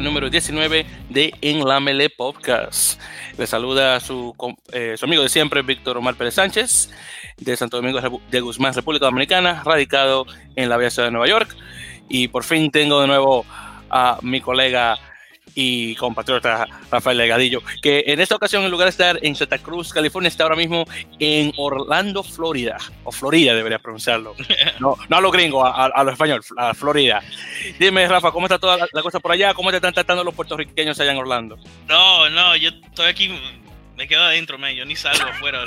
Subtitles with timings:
[0.00, 3.00] número 19 de En la Mele Podcast.
[3.36, 4.34] Le saluda su,
[4.72, 6.90] eh, su amigo de siempre, Víctor Omar Pérez Sánchez,
[7.36, 8.00] de Santo Domingo
[8.30, 10.26] de Guzmán, República Dominicana, radicado
[10.56, 11.56] en la Ciudad de Nueva York.
[12.08, 13.44] Y por fin tengo de nuevo
[13.90, 14.98] a mi colega
[15.54, 19.92] y compatriota Rafael Legadillo, que en esta ocasión, en lugar de estar en Santa Cruz,
[19.92, 20.84] California, está ahora mismo
[21.18, 24.34] en Orlando, Florida, o Florida debería pronunciarlo.
[24.80, 27.20] No, no a los gringos, a, a los españoles, a Florida.
[27.78, 29.54] Dime, Rafa, ¿cómo está toda la, cosa por allá?
[29.54, 31.58] ¿Cómo te están tratando los puertorriqueños allá en Orlando?
[31.88, 33.34] No, no, yo estoy aquí,
[33.96, 35.64] me quedo adentro, man, yo ni salgo afuera.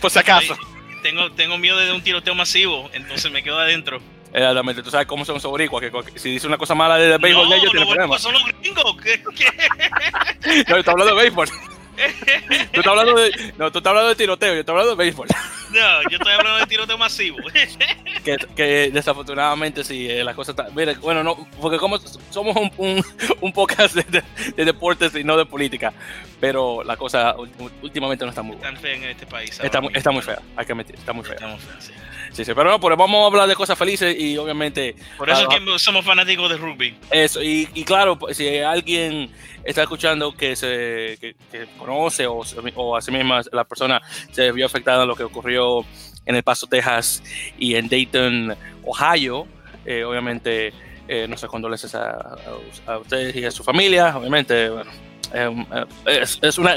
[0.00, 0.56] por si acaso.
[1.02, 4.00] Tengo, tengo miedo de un tiroteo masivo, entonces me quedo adentro.
[4.36, 7.48] Exactamente, tú sabes cómo son esos boricuas, que si dice una cosa mala de, béisbol,
[7.48, 8.20] no, ellos tienen problemas.
[8.20, 9.22] son los gringos, ¿qué?
[10.68, 11.48] no, yo estoy hablando de béisbol.
[12.72, 15.26] tú estás hablando de, no, tú estás hablando de tiroteo, yo estoy hablando de béisbol.
[15.70, 17.38] No, yo estoy hablando de tiroteo masivo.
[18.24, 20.68] que, que desafortunadamente sí, eh, la cosa está...
[20.74, 21.96] Mire, bueno, no, porque como
[22.28, 23.04] somos un, un,
[23.40, 24.22] un podcast de,
[24.54, 25.94] de, deportes y no de política,
[26.38, 27.34] pero la cosa
[27.80, 28.68] últimamente no está muy buena.
[28.68, 29.58] Está fea en este país.
[29.62, 31.36] Está, está muy fea, hay que admitir, está muy fea.
[31.36, 31.92] Está muy fea sí.
[32.36, 34.94] Sí, sí, pero no, pues vamos a hablar de cosas felices y obviamente...
[35.16, 36.94] Por eso es que somos fanáticos de rugby.
[37.10, 39.30] Eso, y, y claro, pues, si alguien
[39.64, 42.42] está escuchando que se que, que conoce o,
[42.74, 45.80] o así misma la persona se vio afectada en lo que ocurrió
[46.26, 47.22] en El Paso, Texas
[47.56, 49.46] y en Dayton, Ohio,
[49.86, 50.74] eh, obviamente
[51.08, 54.90] eh, sé condolencias a, a, a, ustedes y a su familia, obviamente, bueno,
[55.32, 56.76] eh, es, es, una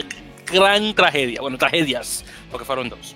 [0.49, 3.13] gran tragedia, bueno, tragedias, porque fueron dos.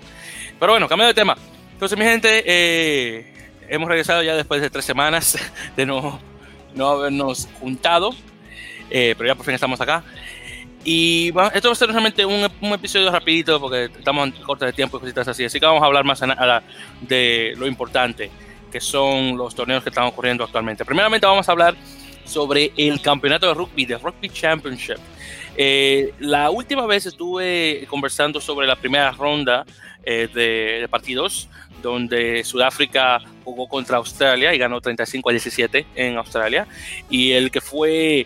[0.60, 1.38] Pero bueno, cambio de tema.
[1.84, 3.26] Entonces, mi gente, eh,
[3.68, 5.38] hemos regresado ya después de tres semanas
[5.76, 6.18] de no,
[6.74, 8.12] no habernos juntado,
[8.90, 10.02] eh, pero ya por fin estamos acá.
[10.86, 14.64] Y bueno, esto va a ser realmente un, un, episodio rapidito porque estamos en corto
[14.64, 15.44] de tiempo y cositas así.
[15.44, 16.22] Así que vamos a hablar más
[17.02, 18.32] de lo importante,
[18.72, 20.86] que son los torneos que están ocurriendo actualmente.
[20.86, 21.76] Primeramente vamos a hablar
[22.24, 25.00] sobre el campeonato de rugby, de Rugby Championship.
[25.58, 29.66] Eh, la última vez estuve conversando sobre la primera ronda
[30.06, 31.48] eh, de, de, partidos
[31.84, 36.66] donde Sudáfrica jugó contra Australia y ganó 35 a 17 en Australia.
[37.10, 38.26] Y el que fue,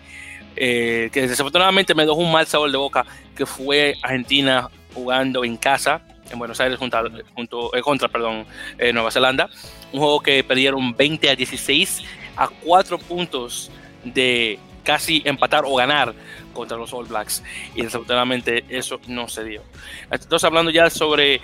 [0.56, 3.04] eh, que desafortunadamente me dejó un mal sabor de boca,
[3.36, 6.98] que fue Argentina jugando en casa en Buenos Aires junto,
[7.34, 8.46] junto eh, contra perdón,
[8.78, 9.50] eh, Nueva Zelanda.
[9.92, 12.02] Un juego que perdieron 20 a 16
[12.36, 13.70] a 4 puntos
[14.04, 16.14] de casi empatar o ganar
[16.58, 17.42] contra los All Blacks
[17.76, 19.62] y desafortunadamente eso no se dio.
[20.10, 21.40] Entonces hablando ya sobre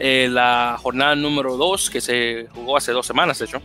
[0.00, 3.62] eh, la jornada número 2 que se jugó hace dos semanas, de hecho,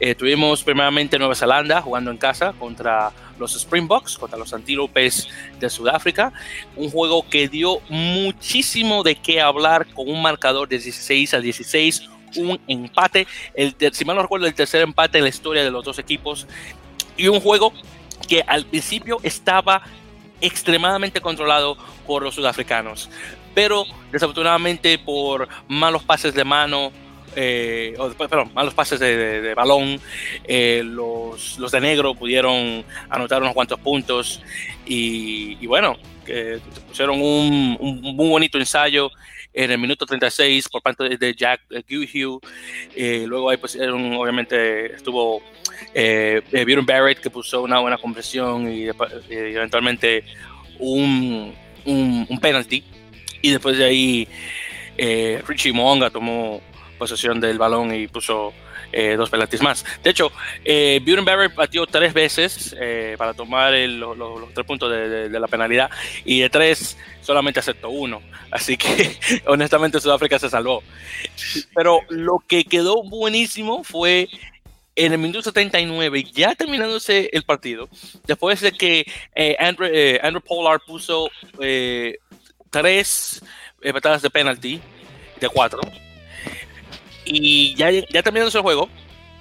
[0.00, 5.28] eh, tuvimos primeramente Nueva Zelanda jugando en casa contra los Springboks, contra los Antílopes
[5.58, 6.32] de Sudáfrica,
[6.74, 12.08] un juego que dio muchísimo de qué hablar con un marcador de 16 a 16,
[12.36, 15.84] un empate, el, si mal no recuerdo, el tercer empate en la historia de los
[15.84, 16.46] dos equipos
[17.18, 17.74] y un juego
[18.26, 19.82] que al principio estaba
[20.40, 23.10] extremadamente controlado por los sudafricanos,
[23.54, 26.92] pero desafortunadamente por malos pases de mano,
[27.36, 30.00] eh, perdón, malos pases de, balón,
[30.44, 34.42] eh, los, los, de negro pudieron anotar unos cuantos puntos
[34.86, 35.96] y, bueno,
[36.88, 39.10] pusieron un, un, bonito ensayo
[39.52, 42.40] en el minuto 36 por parte de Jack Guhue.
[42.94, 45.42] Eh, luego ahí pusieron, obviamente estuvo
[45.94, 48.90] eh, Bjorn Barrett que puso una buena compresión y, y
[49.34, 50.24] eventualmente
[50.78, 52.84] un, un, penalty.
[53.42, 54.28] Y después de ahí
[54.96, 56.60] eh, Richie Monga tomó
[56.98, 58.52] posesión del balón y puso
[58.92, 59.84] eh, dos penaltis más.
[60.02, 60.32] De hecho,
[60.64, 65.90] eh, Barrett batió tres veces eh, para tomar los, tres puntos de, la penalidad
[66.24, 68.22] y de tres solamente aceptó uno.
[68.50, 70.82] Así que honestamente Sudáfrica se salvó.
[71.74, 74.28] Pero lo que quedó buenísimo fue
[74.96, 77.88] en el minuto 79, ya terminándose el partido,
[78.26, 79.88] después de que eh, Andrew,
[80.22, 81.30] Andrew, Pollard puso
[81.60, 82.18] eh,
[82.70, 83.42] tres
[83.92, 84.80] patadas de penalty
[85.40, 85.80] de cuatro,
[87.32, 88.88] y ya, ya terminándose el juego,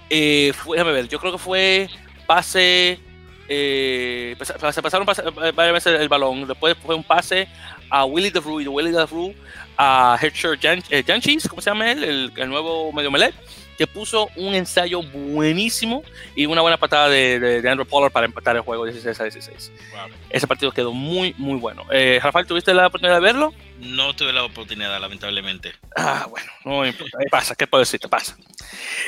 [0.09, 1.89] fue, déjame ver, yo creo que fue
[2.27, 2.99] pase,
[3.47, 7.47] se pasaron varias veces el balón, después fue un pase
[7.89, 9.33] a Willie DeVru y de Willie DeVru
[9.77, 12.03] a Hersher Janchis, ¿cómo se llama él?
[12.03, 13.33] El, el nuevo medio melee
[13.79, 16.03] que puso un ensayo buenísimo
[16.35, 19.23] y una buena patada de, de, de Andrew Pollard para empatar el juego 16 a
[19.23, 19.71] 16.
[19.93, 20.17] Wow.
[20.29, 21.85] Ese partido quedó muy, muy bueno.
[21.89, 23.53] Eh, Rafael, ¿tuviste la oportunidad de verlo?
[23.79, 25.71] No tuve la oportunidad, lamentablemente.
[25.95, 27.19] Ah, bueno, no importa.
[27.21, 28.09] Ahí pasa, ¿qué puedo decirte?
[28.09, 28.35] Pasa.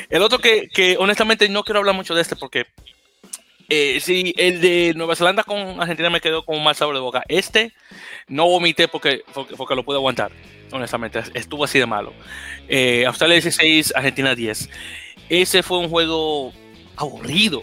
[0.08, 2.64] El otro que, que honestamente no quiero hablar mucho de este porque
[3.74, 7.00] Eh, sí, el de Nueva Zelanda con Argentina me quedó con un mal sabor de
[7.00, 7.22] boca.
[7.26, 7.72] Este
[8.28, 10.30] no vomité porque, porque, porque lo pude aguantar,
[10.72, 11.22] honestamente.
[11.32, 12.12] Estuvo así de malo.
[12.68, 14.68] Eh, Australia 16, Argentina 10.
[15.30, 16.52] Ese fue un juego
[16.96, 17.62] aburrido.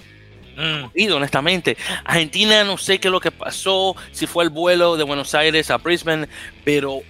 [0.58, 0.86] Mm.
[0.86, 1.78] Aburrido, honestamente.
[2.04, 5.70] Argentina, no sé qué es lo que pasó, si fue el vuelo de Buenos Aires
[5.70, 6.28] a Brisbane,
[6.64, 7.02] pero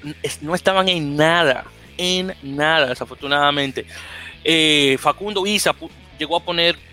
[0.42, 1.63] no estaban en nada,
[1.98, 3.86] en nada, desafortunadamente.
[4.44, 5.74] Eh, Facundo Isa
[6.18, 6.88] llegó a poner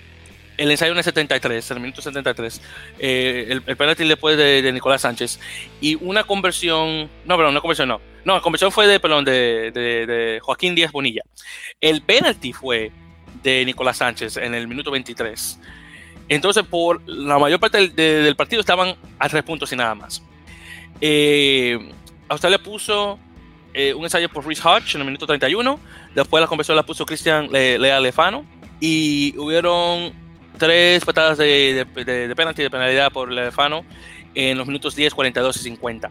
[0.57, 2.61] el ensayo en el 73, en el minuto 73,
[2.99, 5.39] eh, el, penalti después de, Nicolás Sánchez,
[5.81, 9.71] y una conversión, no, perdón, no conversión, no, no, la conversión fue de, perdón, de,
[9.73, 11.23] de- Joaquín Díaz Bonilla.
[11.81, 12.91] El penalti fue
[13.43, 15.59] de Nicolás Sánchez en el minuto 23.
[16.29, 19.95] Entonces, por la mayor parte del, de- del partido estaban a tres puntos y nada
[19.95, 20.23] más.
[21.01, 21.79] Eh,
[22.29, 23.19] Australia puso
[23.75, 25.79] eh, un ensayo por Rhys Hodge en el minuto 31.
[26.15, 28.45] Después la conversión la puso Cristian Le- Lea Lefano.
[28.81, 30.13] Y hubieron
[30.59, 31.87] tres patadas de,
[32.37, 33.85] penalti, de penalidad por Lefano
[34.35, 36.11] en los minutos 10, 42 y 50.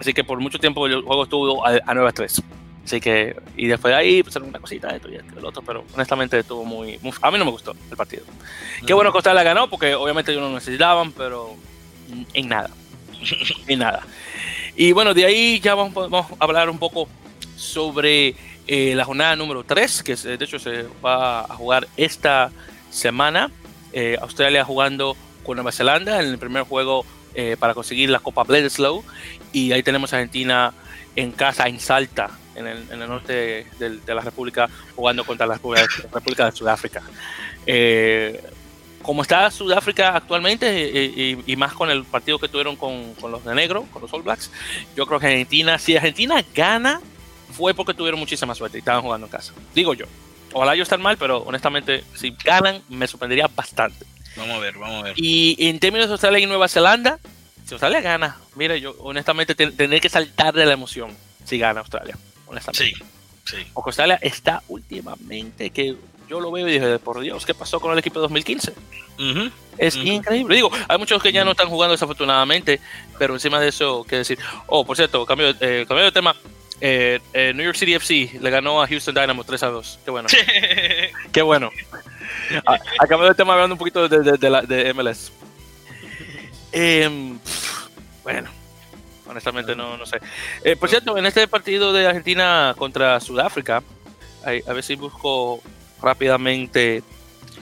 [0.00, 2.42] Así que por mucho tiempo el juego estuvo a, a 9 a 3.
[2.88, 6.38] Así que, y después de ahí, pues una cosita, esto y el otro, pero honestamente
[6.38, 8.22] estuvo muy, A mí no me gustó el partido.
[8.86, 11.54] Qué bueno que Australia ganó, porque obviamente ellos no necesitaban, pero
[12.32, 12.70] en nada.
[13.66, 14.06] En nada.
[14.74, 17.10] Y bueno, de ahí ya vamos, a hablar un poco
[17.56, 18.34] sobre
[18.66, 22.50] eh, la jornada número 3, que de hecho se va a jugar esta
[22.88, 23.50] semana.
[23.92, 27.04] Eh, Australia jugando con Nueva Zelanda en el primer juego
[27.34, 29.02] eh, para conseguir la Copa Bledisloe.
[29.52, 30.72] Y ahí tenemos a Argentina
[31.16, 36.52] en casa, en Salta, en el, norte de, la República, jugando contra la República, de
[36.52, 37.02] Sudáfrica.
[37.66, 38.42] Eh,
[39.02, 43.44] como está Sudáfrica actualmente, y, y más con el partido que tuvieron con, con los
[43.44, 44.50] de negro, con los All Blacks,
[44.96, 47.00] yo creo que Argentina, si Argentina gana,
[47.52, 49.52] fue porque tuvieron muchísima suerte y estaban jugando en casa.
[49.74, 50.06] Digo yo.
[50.52, 54.06] Ojalá yo estar mal, pero honestamente, si ganan, me sorprendería bastante.
[54.36, 55.14] Vamos a ver, vamos a ver.
[55.16, 57.18] Y en términos de Australia y Nueva Zelanda,
[57.66, 61.14] si Australia gana, mire, yo honestamente ten- tendré que saltar de la emoción
[61.44, 62.16] si gana Australia,
[62.46, 62.84] honestamente.
[62.84, 63.66] Sí, sí.
[63.74, 65.96] Porque Australia está últimamente que
[66.28, 68.72] yo lo veo y dije, por Dios, ¿qué pasó con el equipo de 2015?
[69.18, 69.50] Ujú.
[69.78, 70.06] Es Ujú.
[70.06, 70.54] increíble.
[70.54, 72.80] Digo, hay muchos que ya no están jugando desafortunadamente,
[73.18, 74.38] pero encima de eso, ¿qué decir?
[74.66, 76.36] Oh, por cierto, cambio, de- eh, cambio de tema.
[76.80, 80.00] Eh, eh, New York City FC le ganó a Houston Dynamo 3 a 2.
[80.04, 80.28] Qué bueno.
[81.32, 81.70] Qué bueno.
[82.66, 85.32] A, a cambio de tema, hablando un poquito de, de- de la- de MLS.
[86.72, 87.38] Em,
[88.22, 88.50] bueno,
[89.26, 90.18] honestamente no, no sé.
[90.64, 93.82] Eh, por cierto, en este partido de Argentina contra Sudáfrica,
[94.44, 95.60] a ver si busco
[96.00, 97.02] rápidamente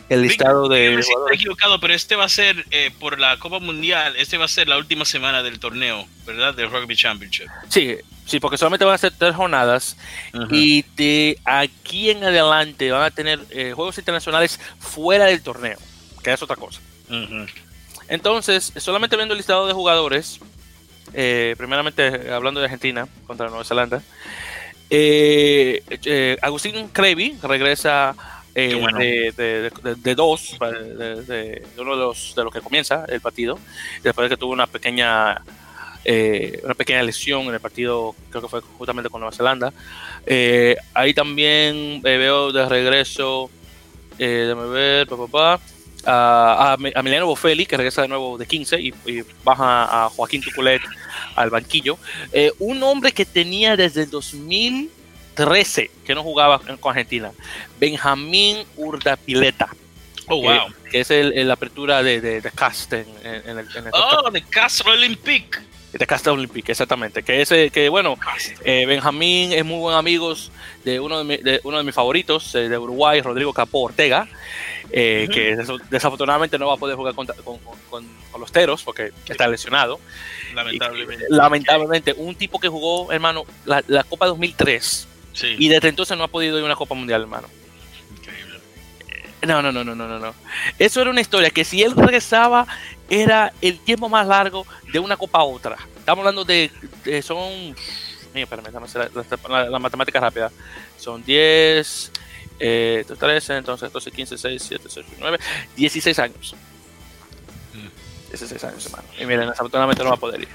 [0.09, 1.41] el listado de me siento jugadores.
[1.41, 4.69] equivocado, pero este va a ser eh, por la Copa Mundial, este va a ser
[4.69, 6.55] la última semana del torneo, ¿verdad?
[6.55, 7.49] Del Rugby Championship.
[7.69, 9.97] Sí, sí, porque solamente van a ser tres jornadas
[10.51, 15.79] y de aquí en adelante van a tener eh, juegos internacionales fuera del torneo,
[16.23, 16.81] que es otra cosa.
[17.09, 17.47] Ujú.
[18.09, 20.39] Entonces, solamente viendo el listado de jugadores,
[21.13, 24.03] eh, primeramente hablando de Argentina contra Nueva Zelanda,
[24.89, 28.15] eh, eh, Agustín Crevi regresa
[28.57, 28.99] eh, bueno.
[28.99, 33.59] de, de- de- de dos, de, uno de los, de los que comienza el partido,
[34.03, 35.43] después de que tuvo una pequeña
[36.09, 39.73] eh, una pequeña lesión en el partido, creo que fue justamente con Nueva Zelanda.
[40.25, 43.51] Eh, ahí también eh, veo de regreso,
[44.19, 45.61] eh, déjame ver, pa, pa, pa,
[46.09, 50.05] a, a, Mi- a Emiliano Boffelli, que regresa de nuevo de 15 y, y baja
[50.05, 50.81] a Joaquín Tuculet
[51.35, 51.99] al banquillo.
[52.33, 54.11] Eh, un hombre que tenía desde el
[55.37, 57.33] 2013 que no jugaba con Argentina,
[57.79, 59.69] Benjamín Urdapileta,
[60.29, 60.67] Oh, que- wow.
[60.91, 61.11] que, es
[61.47, 65.63] la apertura de, de, de Cast en, en- el, en el Oh, de Castro Olympic.
[65.93, 67.23] de Casta Olympique, exactamente.
[67.23, 68.19] Que ese, que bueno,
[68.65, 70.51] eh, Benjamín es muy buen amigos
[70.85, 74.27] de uno de, mi- de uno de mis favoritos eh, de Uruguay, Rodrigo Capó Ortega,
[74.91, 78.83] eh, que des- desafortunadamente no va a poder jugar con, con- con- con los Teros
[78.83, 80.01] porque está lesionado.
[80.55, 81.25] Lamentablemente.
[81.31, 85.55] Y, lamentablemente, un tipo que jugó, hermano, la, la Copa 2003 Sí.
[85.59, 87.47] y desde entonces no ha podido ir a una Copa Mundial, hermano.
[88.19, 88.59] Increíble.
[89.47, 90.35] No, no, no, no, no, no, no.
[90.79, 92.67] Eso era una historia que si él regresaba
[93.11, 95.77] era el tiempo más largo de una copa a otra.
[95.99, 96.71] Estamos hablando de,
[97.05, 97.77] de- son,
[98.35, 99.09] mira, espérame, la,
[99.65, 100.51] la- la matemática rápida.
[100.99, 102.13] Son 10,
[102.59, 105.39] eh, 13, entonces 12, 15, 6, 7, 6, 9,
[105.77, 106.55] 16 años.
[107.75, 108.29] Mm.
[108.31, 109.05] 16 años, hermano.
[109.21, 110.49] Y miren, desafortunadamente no va a poder ir.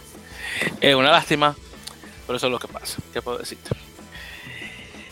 [0.81, 1.55] Es una lástima,
[2.25, 2.97] pero eso es lo que pasa.
[3.13, 3.69] ¿Qué puedo decirte?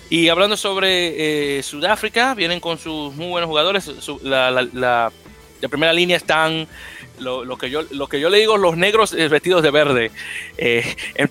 [0.09, 3.83] Y hablando sobre eh, Sudáfrica, vienen con sus muy buenos jugadores.
[3.83, 5.11] Su- la, la- la-
[5.61, 6.67] de primera línea están
[7.19, 10.11] lo, lo que yo, lo que yo le digo los negros eh, vestidos de verde.
[10.57, 11.27] Eh, en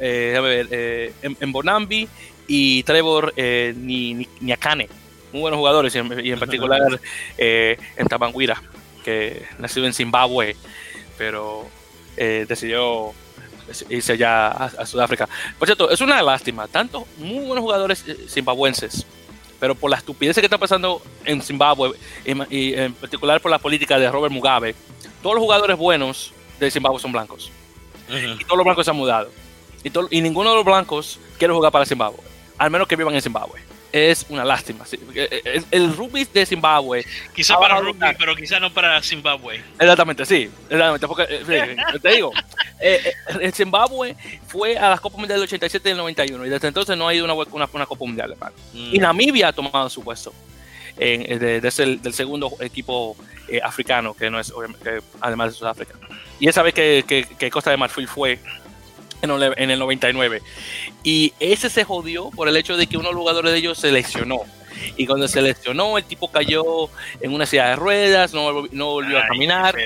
[0.00, 2.08] eh, ver, eh, en, en Bonambi
[2.46, 4.88] y Trevor eh, Ni- Ni- Niakane.
[5.32, 6.80] Muy buenos jugadores y en, y en particular
[7.38, 8.60] eh, en Tamanguira.
[9.04, 10.56] que nacido en Zimbabue,
[11.18, 11.66] pero
[12.16, 13.12] eh, decidió
[13.88, 15.28] irse ya a, Sudáfrica.
[15.58, 19.06] Por cierto, es una lástima, tantos muy buenos jugadores eh, zimbabuenses,
[19.58, 23.98] pero por la estupidez que está pasando en Zimbabue, y, en particular por la política
[23.98, 24.74] de Robert Mugabe,
[25.22, 27.50] todos los jugadores buenos de Zimbabue son blancos.
[28.08, 29.30] Y todos los blancos se han mudado.
[29.82, 32.20] Y, y ninguno de los blancos quiere jugar para Zimbabue,
[32.58, 34.84] al menos que vivan en Zimbabue es una lástima.
[35.14, 37.06] Eh, el, rugby de Zimbabue.
[37.32, 39.62] Quizá para rugby, pero quizá no para Zimbabue.
[39.78, 40.50] Exactamente, sí.
[40.64, 42.32] Exactamente, porque, eh, te digo,
[42.80, 43.12] eh,
[43.52, 44.16] Zimbabue
[44.48, 47.14] fue a las Copas Mundiales del 87 y del 91 y desde entonces no ha
[47.14, 48.56] ido una, una, una Copa Mundial, hermano.
[48.72, 48.94] Mm.
[48.96, 50.34] Y Namibia ha tomado su puesto
[50.96, 53.16] en, de, del segundo equipo
[53.62, 54.52] africano, que no es,
[55.20, 55.94] además de Sudáfrica.
[56.40, 58.40] Y esa vez que, que, que Costa de Marfil fue
[59.22, 60.42] en el 99.
[61.02, 63.78] Y ese se jodió por el hecho de que uno de los jugadores de ellos
[63.78, 64.40] se lesionó.
[64.96, 66.88] Y cuando se lesionó, el tipo cayó
[67.20, 69.76] en una silla de ruedas, no, volvió a caminar.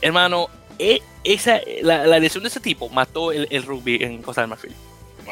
[0.00, 4.72] Hermano, e, esa, la, lesión de ese tipo mató el, rugby en Costa del Marfil.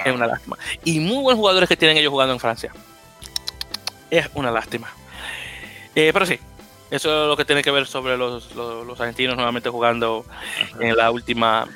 [0.05, 0.59] Es una lástima.
[0.85, 2.73] Y muy buenos jugadores que tienen ellos jugando en Francia.
[4.11, 4.93] Es una lástima.
[5.95, 6.39] Eh, pero sí,
[6.91, 10.25] eso es lo que tiene que ver sobre los, los, argentinos nuevamente jugando
[10.79, 11.67] en la última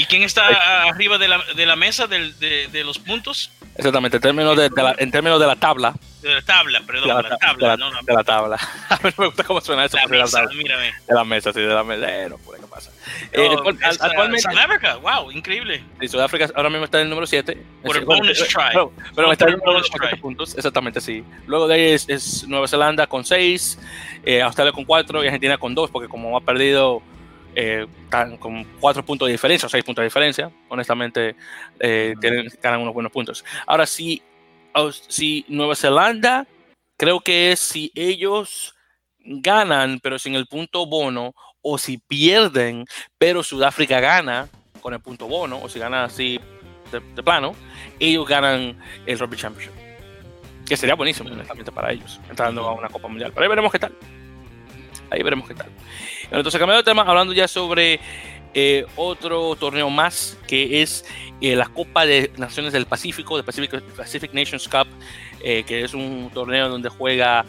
[0.00, 0.46] ¿Y quién está
[0.88, 3.50] arriba de la, de la mesa de, de, los puntos?
[3.76, 5.94] Exactamente, en términos de, la, en términos de la tabla.
[6.22, 7.76] De la tabla, perdón, de la, tabla.
[7.76, 8.56] no, de la tabla.
[8.88, 9.98] A mí me gusta cómo suena eso.
[9.98, 10.94] La mesa, mírame.
[11.06, 12.08] De la mesa, sí, de la mesa.
[12.08, 12.90] Eh, no, ¿qué pasa?
[13.30, 13.50] Eh,
[14.00, 15.84] actualmente, Sudáfrica, wow, increíble.
[16.00, 17.62] Sí, Sudáfrica ahora mismo está en el número 7.
[17.84, 18.62] Por el bonus try.
[18.72, 21.22] Pero, pero está en el número 7 puntos, exactamente, sí.
[21.46, 23.78] Luego de ahí es, es Nueva Zelanda con 6,
[24.24, 27.02] eh, Australia con 4 y Argentina con 2, porque como ha perdido
[27.54, 27.86] eh,
[28.38, 30.50] con cuatro puntos de diferencia o seis puntos de diferencia.
[30.68, 31.36] Honestamente,
[31.78, 33.44] eh, tienen, ganan unos buenos puntos.
[33.66, 34.22] Ahora, si,
[35.08, 36.46] si Nueva Zelanda,
[36.96, 38.74] creo que es si ellos
[39.18, 42.86] ganan, pero sin el punto bono, o si pierden,
[43.18, 44.48] pero Sudáfrica gana
[44.80, 46.40] con el punto bono, o si gana así
[46.90, 47.54] de, plano,
[47.98, 49.72] ellos ganan el Rugby Championship.
[50.66, 53.32] Que sería buenísimo, honestamente, para ellos, entrando a una Copa Mundial.
[53.32, 53.94] Pero ahí veremos qué tal.
[55.10, 55.68] Ahí veremos qué tal.
[56.30, 58.00] Entonces, cambiando de tema, hablando ya sobre
[58.52, 61.04] eh, otro torneo más, que es
[61.40, 64.88] eh, la Copa de Naciones del Pacífico, de Pacific, Nations Cup,
[65.42, 67.44] eh, que es un torneo donde juega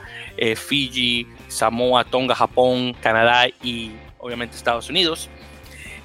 [0.55, 5.29] Fiji, Samoa, Tonga, Japón, Canadá y obviamente Estados Unidos.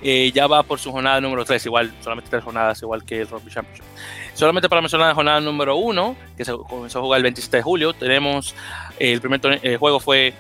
[0.03, 3.51] ya va por su jornada número 3, igual, solamente tres jornadas, igual que el Rugby
[3.51, 3.85] Championship.
[4.35, 7.63] Solamente para mencionar la jornada número 1, que se comenzó a jugar el 27 de
[7.63, 8.55] julio, tenemos
[8.99, 10.35] el primer juego fue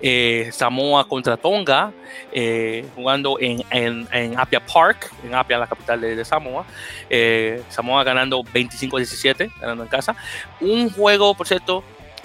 [0.00, 1.92] eh, Samoa contra Tonga,
[2.32, 6.64] eh, jugando en, en, Apia Park, en Apia, la capital de, Samoa.
[7.08, 10.16] Eh, Samoa ganando 25-17, ganando en casa.
[10.60, 11.84] Un juego, por cierto,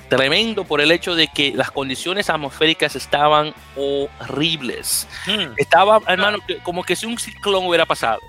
[0.09, 5.07] tremendo por el hecho de que las condiciones atmosféricas estaban horribles.
[5.25, 5.53] Hmm.
[5.57, 8.19] Estaba, hermano, como que si un ciclón hubiera pasado.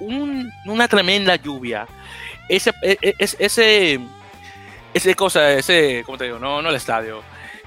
[0.00, 1.86] una tremenda lluvia.
[2.48, 4.00] Ese, e, e, ese, ese,
[4.94, 6.38] ese cosa, ese, ¿cómo te digo?
[6.38, 7.22] No, no el estadio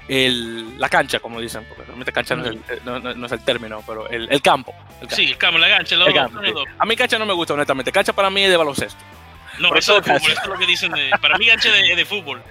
[0.08, 3.82] el, la cancha, como dicen, porque realmente cancha no es, el, no, es el término,
[3.86, 4.74] pero el, el campo,
[5.10, 6.06] Sí, el campo, la cancha, lo,
[6.78, 7.90] A mí cancha no me gusta, honestamente.
[7.90, 9.02] Cancha para mí es de baloncesto.
[9.58, 10.92] No, eso, es fútbol, eso es lo que dicen.
[10.92, 12.42] De, para mí cancha es de, de, fútbol.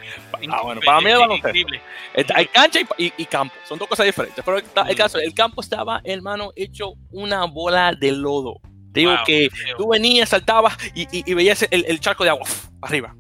[0.50, 2.34] Ah, bueno, para mí es de baloncesto.
[2.36, 4.43] Hay cancha y, y, campo, son dos cosas diferentes.
[4.43, 8.60] Pero el, caso, el campo estaba, hermano, hecho una bola de lodo.
[8.93, 12.46] Te digo que tú venías, saltabas y, y, veías el, el, charco de agua
[12.81, 13.15] arriba.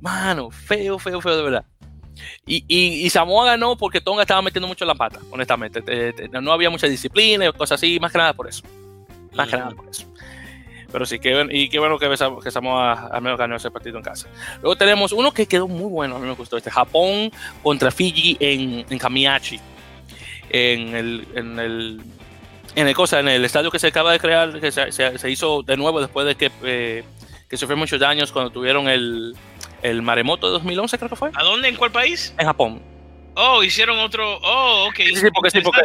[0.00, 1.64] Mano, feo, feo, feo de verdad.
[2.46, 5.82] Y, y, Samoa ganó porque Tonga estaba metiendo mucho la pata, honestamente.
[6.40, 8.62] No había mucha disciplina y cosas así, más que nada por eso.
[9.34, 10.06] Más que nada por eso.
[10.94, 14.04] Pero sí, que, y qué bueno que, que Samoa al menos ganó ese partido en
[14.04, 14.28] casa.
[14.62, 17.32] Luego tenemos uno que quedó muy bueno, a mí me gustó este, Japón
[17.64, 19.58] contra Fiji en, en Kamiachi.
[20.50, 22.00] En el, en el,
[22.76, 25.64] en el cosa, en el estadio que se acaba de crear, que se, se, hizo
[25.64, 27.02] de nuevo después de que, eh,
[27.48, 29.34] que sufrió muchos daños cuando tuvieron el,
[29.84, 31.30] el maremoto de 2011, creo que fue.
[31.34, 31.68] ¿A dónde?
[31.68, 32.34] ¿En cuál país?
[32.38, 32.82] En Japón.
[33.36, 34.38] Oh, hicieron otro.
[34.42, 34.96] Oh, ok.
[34.96, 35.80] Sí, sí porque sí, porque.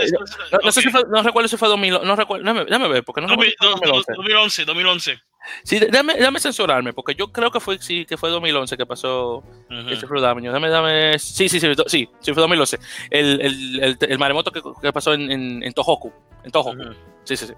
[0.63, 2.05] No, sé si fue, no recuerdo si fue 2011.
[2.05, 4.13] No recuerdo, déjame, déjame ver, porque no 2011.
[4.15, 5.19] 2011, 2011.
[5.63, 9.37] Sí, déjame, déjame, censurarme, porque yo creo que fue, sí, que fue 2011 que pasó
[9.37, 9.91] uh -huh.
[9.91, 10.51] ese daño.
[10.51, 11.17] Dame, dame.
[11.17, 12.77] Sí, sí, sí, sí, sí, fue 2011.
[13.09, 16.13] El, el, el, el maremoto que, que, pasó en, en, en, Tohoku.
[16.43, 16.69] En Tohoku.
[16.77, 16.95] Uh -huh.
[17.23, 17.53] Sí, sí, sí.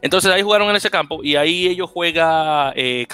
[0.00, 3.06] Entonces ahí jugaron en ese campo y ahí ellos juegan eh,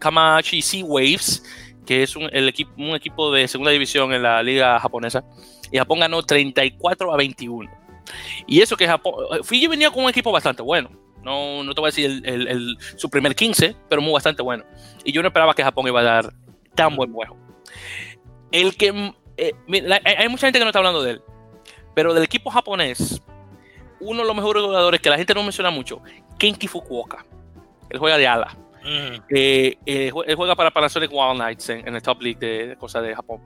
[0.00, 1.42] Kamachi Sea Waves
[1.84, 5.24] que es un, el equipo, un equipo de segunda división en la liga japonesa,
[5.70, 7.70] y Japón ganó 34 a 21.
[8.46, 9.14] Y eso que Japón,
[9.44, 10.90] Fiji venía con un equipo bastante bueno,
[11.24, 14.64] no, no te voy a decir el, el, su primer 15, pero muy bastante bueno.
[15.04, 16.34] Y yo no esperaba que Japón iba a dar
[16.74, 17.36] tan buen juego.
[18.52, 19.52] El que, eh,
[20.04, 21.22] hay mucha gente que no está hablando de él,
[21.94, 23.22] Pero del equipo japonés,
[24.00, 26.02] uno de los mejores jugadores que la gente no menciona mucho,
[26.38, 27.24] Kenki Fukuoka.
[27.88, 28.56] Él juega de ala.
[28.84, 29.22] Ujú.
[29.30, 32.66] Eh, eh, jue- él juega para Panasonic Wild Knights en, en el Top League de,
[32.68, 33.40] de cosas de Japón.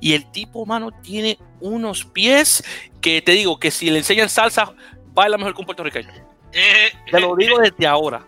[0.00, 2.62] Y el tipo, mano, tiene unos pies
[3.00, 4.72] que te digo que si le enseñan salsa,
[5.12, 6.10] baila mejor que un puertorriqueño.
[6.52, 8.24] Eh, Te lo digo desde ahora.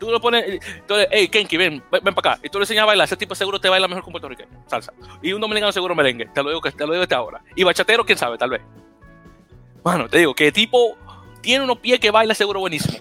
[0.00, 2.40] Tú lo pones, entonces, hey, Kenki, ven, ven, ven para acá.
[2.42, 4.64] Y tú le enseñas a bailar, ese tipo seguro te baila mejor que un puertorriqueño,
[4.66, 4.92] salsa.
[5.22, 7.40] Y un dominicano seguro merengue, te lo digo, te lo digo desde ahora.
[7.54, 8.62] Y bachatero, quién sabe, tal vez.
[9.84, 10.96] Bueno, te digo que el tipo
[11.40, 12.98] tiene unos pies que baila seguro buenísimo.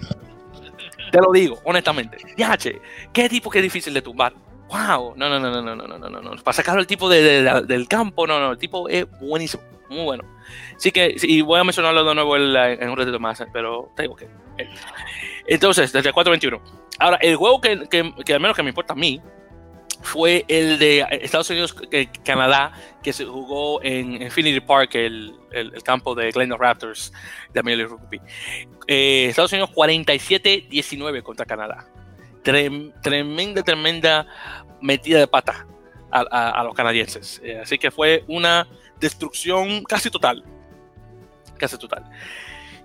[1.11, 2.17] Te lo digo, honestamente.
[2.37, 2.81] Yache,
[3.13, 4.33] qué tipo que difícil de tumbar.
[4.69, 6.35] Wow, no, no, no, no, no, no, no, no, no.
[6.43, 9.61] Para sacarlo el tipo de, de- de- del campo, no, no, el tipo es buenísimo,
[9.89, 10.23] muy bueno.
[10.75, 14.15] Así que, y voy a mencionarlo de nuevo en, un ratito más, pero te digo
[14.15, 14.25] que.
[14.57, 14.69] eh.
[15.47, 16.61] Entonces, desde el 421.
[16.99, 19.19] Ahora, el juego que, que, que al menos que me importa a mí
[20.01, 21.75] fue el de Estados Unidos,
[22.23, 22.71] Canadá,
[23.03, 27.11] que se jugó en Infinity Park, el, el- campo de Glendale Raptors
[27.53, 28.19] de League Rugby.
[28.87, 31.87] Eh, Estados Unidos 47-19 contra Canadá.
[32.43, 34.25] Trem- tremenda, tremenda
[34.81, 35.67] metida de pata
[36.11, 37.39] a, a- a los canadienses.
[37.43, 38.67] Eh, así que fue una
[38.99, 40.43] destrucción casi total.
[41.57, 42.03] Casi total.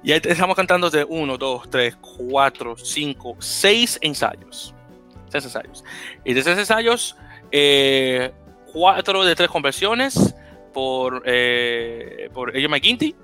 [0.02, 1.96] Y ahí estamos cantando de 1, 2, 3,
[2.30, 4.74] 4, 5, 6 ensayos.
[5.40, 5.84] 6 ensayos.
[6.24, 7.16] Y de 6 ensayos,
[8.72, 10.34] 4 de 3 conversiones
[10.72, 13.14] por, eh, por McGinty,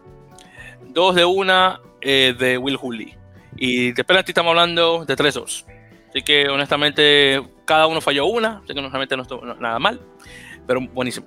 [0.88, 3.16] 2 de 1 de Will Hooley.
[3.56, 5.66] Y de penalti estamos hablando de 3-2.
[6.08, 8.90] Así que honestamente cada uno falló una, que no
[9.58, 10.00] nada mal,
[10.66, 11.26] pero buenísimo.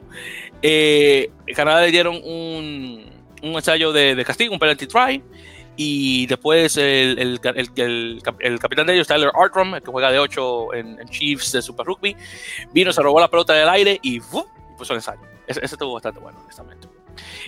[0.62, 3.06] Eh, Canadá le dieron un,
[3.42, 5.24] un ensayo de, de castigo, un penalty try,
[5.75, 10.74] y después el, el, el, capitán de ellos, Tyler Artrum, el que juega de 8
[10.74, 12.15] en, en Chiefs de Super Rugby,
[12.72, 14.46] vino, se robó la pelota del aire y, ¡fu!
[14.74, 15.22] y puso el ensayo.
[15.48, 16.88] Ese, ese estuvo bastante bueno, honestamente.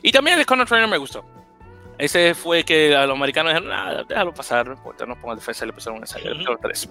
[0.01, 1.23] Y también el Conor Trainer me gustó.
[1.97, 5.73] Ese fue que a los americanos dijeron, ah, déjalo pasar, no importa, no defensa, le
[5.73, 6.31] pusieron un ensayo,
[6.61, 6.89] tres.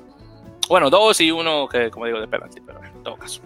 [0.68, 3.40] Bueno, dos y uno que, como digo, de penalti, pero en todo caso.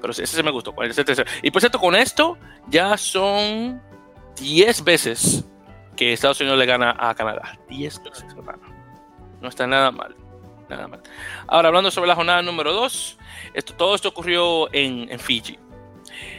[0.00, 0.72] Pero ese sí me gustó.
[0.72, 1.24] 47.
[1.42, 2.38] Y por cierto, con esto
[2.68, 3.82] ya son
[4.36, 5.44] 10 veces
[5.96, 7.58] que Estados Unidos le gana a Canadá.
[7.68, 8.62] 10 veces, hermano.
[9.40, 10.14] No está nada mal.
[10.68, 11.00] Nada mal.
[11.46, 13.18] Ahora, hablando sobre la jornada número 2,
[13.54, 15.58] esto, todo esto ocurrió en, en Fiji.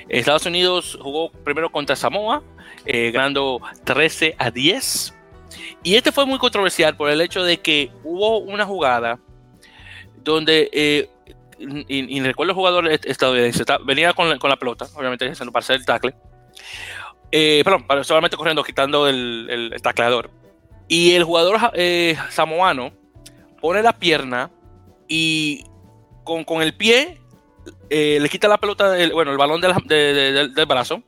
[0.10, 2.44] Estados Unidos jugó primero contra Samoa,
[2.86, 5.14] eh, ganando 13 a 10.
[5.84, 9.20] Y este fue muy controversial por el hecho de que hubo una jugada
[10.24, 11.10] donde, eh,
[11.60, 15.60] y, y recuerdo el jugador estadounidense, está- venía con la, con la pelota, obviamente para
[15.60, 16.14] hacer el tackle,
[17.40, 20.30] eh, perdón, solamente corriendo, quitando el, el- el tacleador.
[20.88, 22.92] Y el jugador eh, samoano
[23.62, 24.50] pone la pierna
[25.08, 25.64] y
[26.24, 27.20] con, con el pie
[27.90, 30.66] eh, le quita la pelota, del- bueno, el balón de la- de- de- del, del
[30.66, 31.04] brazo.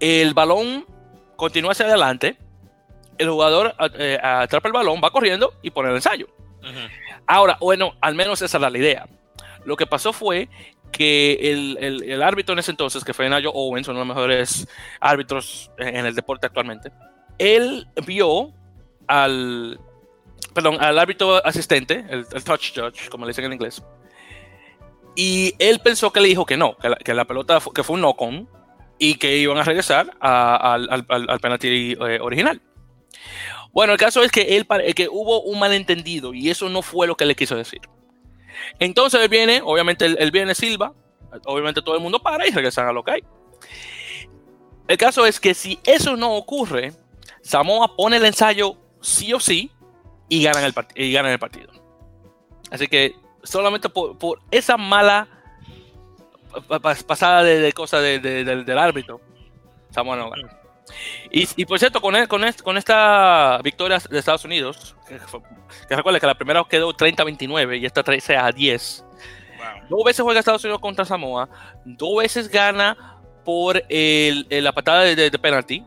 [0.00, 0.84] El balón
[1.36, 2.36] continúa hacia adelante.
[3.18, 6.26] El jugador eh, atrapa el balón, va corriendo y pone el ensayo.
[6.60, 7.20] Ujú.
[7.26, 9.06] Ahora, bueno, al menos esa era la idea.
[9.64, 10.48] Lo que pasó fue
[10.92, 14.14] que el, el- el árbitro en ese entonces, que fue Nayo Owens, uno de los
[14.16, 14.68] mejores
[15.00, 16.90] árbitros en, el deporte actualmente,
[17.38, 18.52] él vio
[19.06, 19.78] al,
[20.54, 23.82] perdón, al árbitro asistente, el, el touch judge, como le dicen en inglés,
[25.14, 27.82] y él pensó que le dijo que no, que la, que la pelota fu- que
[27.82, 28.48] fue un knock-on
[28.98, 32.60] y que iban a regresar a- al, al, al- al penalti eh, original.
[33.72, 37.16] Bueno, el caso es que, él, que hubo un malentendido y eso no fue lo
[37.16, 37.80] que le quiso decir.
[38.78, 40.92] Entonces viene, obviamente él viene Silva,
[41.44, 43.24] obviamente todo el mundo para y regresan a lo que hay.
[44.88, 46.92] El caso es que si eso no ocurre,
[47.42, 49.70] Samoa pone el ensayo sí o sí
[50.28, 51.72] y ganan el, y ganan el partido.
[52.70, 55.28] Así que solamente por, esa mala
[56.68, 59.20] pa- pa- pasada de, cosas de- de- del- del árbitro,
[59.90, 60.60] Samoa no gana.
[61.30, 65.18] Y, y por cierto, con, con, con esta victoria de Estados Unidos, que,
[65.88, 69.04] que recuerda que la primera quedó 30-29 y esta 13 a 10.
[69.58, 69.66] Wow.
[69.88, 71.48] Dos veces juega Estados Unidos contra Samoa,
[71.84, 75.84] dos veces gana por el- el- la patada de, de- de penalti.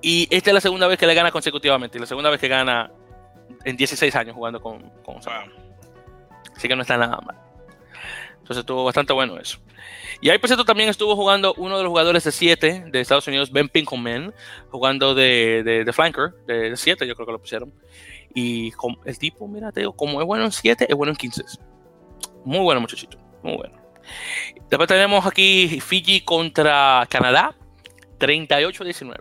[0.00, 2.48] Y esta es la segunda vez que le gana consecutivamente, y la segunda vez que
[2.48, 2.90] gana
[3.64, 5.44] en 16 años jugando con, con Samoa.
[5.44, 5.52] Wow.
[6.56, 7.36] Así que no está nada mal.
[8.32, 9.58] Entonces estuvo bastante bueno eso.
[10.20, 13.26] Y ahí, por cierto, también estuvo jugando uno de los jugadores de 7 de Estados
[13.26, 14.32] Unidos, Ben Pinkelman,
[14.70, 17.72] jugando de, de, de flanker, de 7, yo creo que lo pusieron.
[18.34, 21.16] Y com- el tipo, mira, te digo, como es bueno en 7, es bueno en
[21.16, 21.42] 15.
[22.44, 23.18] Muy bueno, muchachito.
[23.42, 23.76] Muy bueno.
[24.70, 27.54] Después tenemos aquí Fiji contra Canadá,
[28.18, 29.14] 38-19.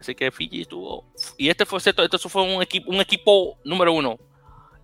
[0.00, 1.04] Así que Fiji estuvo.
[1.36, 4.18] Y este fue, cierto, este fue un equipo, un equipo número uno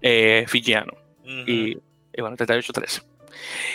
[0.01, 0.93] eh, fijiano.
[1.21, 1.31] Ujú.
[1.51, 1.79] Y,
[2.15, 3.03] y bueno, 38-13.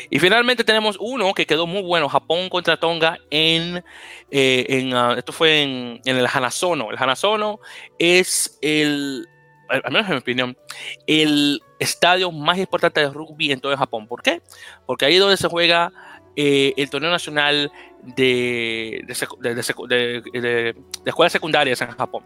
[0.10, 3.84] Y finalmente tenemos uno que quedó muy bueno, Japón contra Tonga en,
[4.32, 6.91] eh, en ah, esto fue en, en, el Hanazono.
[6.91, 7.60] El Hanazono
[8.00, 9.28] es el,
[9.70, 10.58] al menos en mi opinión,
[11.06, 14.08] el estadio más importante de rugby en todo Japón.
[14.08, 14.41] ¿Por qué?
[14.86, 15.91] Porque ahí es donde se juega
[16.36, 17.72] eh, el torneo nacional
[18.04, 22.24] de, de, escuelas secundarias en Japón.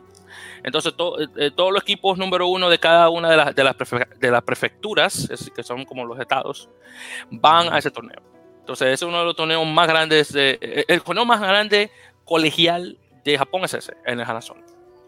[0.64, 0.94] Entonces,
[1.38, 3.76] eh, todos los equipos número uno de cada una de, las, de, las,
[4.20, 6.70] de las prefecturas, que son como los estados,
[7.30, 8.22] van a ese torneo.
[8.60, 11.92] Entonces, ese es uno de los torneos más grandes, de, eh, el torneo más grande
[12.26, 14.62] colegial de Japón es ese, en el Hanazono.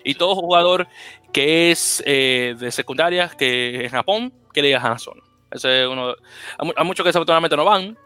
[0.04, 0.88] Y todo jugador
[1.32, 5.24] que es de secundaria, que en Japón, quiere ir a Hanazono.
[5.50, 6.16] Ese es uno,
[6.58, 7.98] hay muchos que desafortunadamente no van,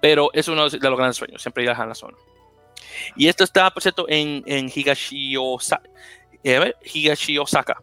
[0.00, 2.16] pero es uno de los grandes sueños, siempre ir a zona.
[3.16, 5.88] Y esto está, por cierto, en, en Higashi, Osaka,
[6.44, 7.82] eh, Higashi Osaka.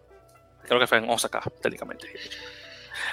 [0.68, 2.08] Creo que fue en Osaka, técnicamente.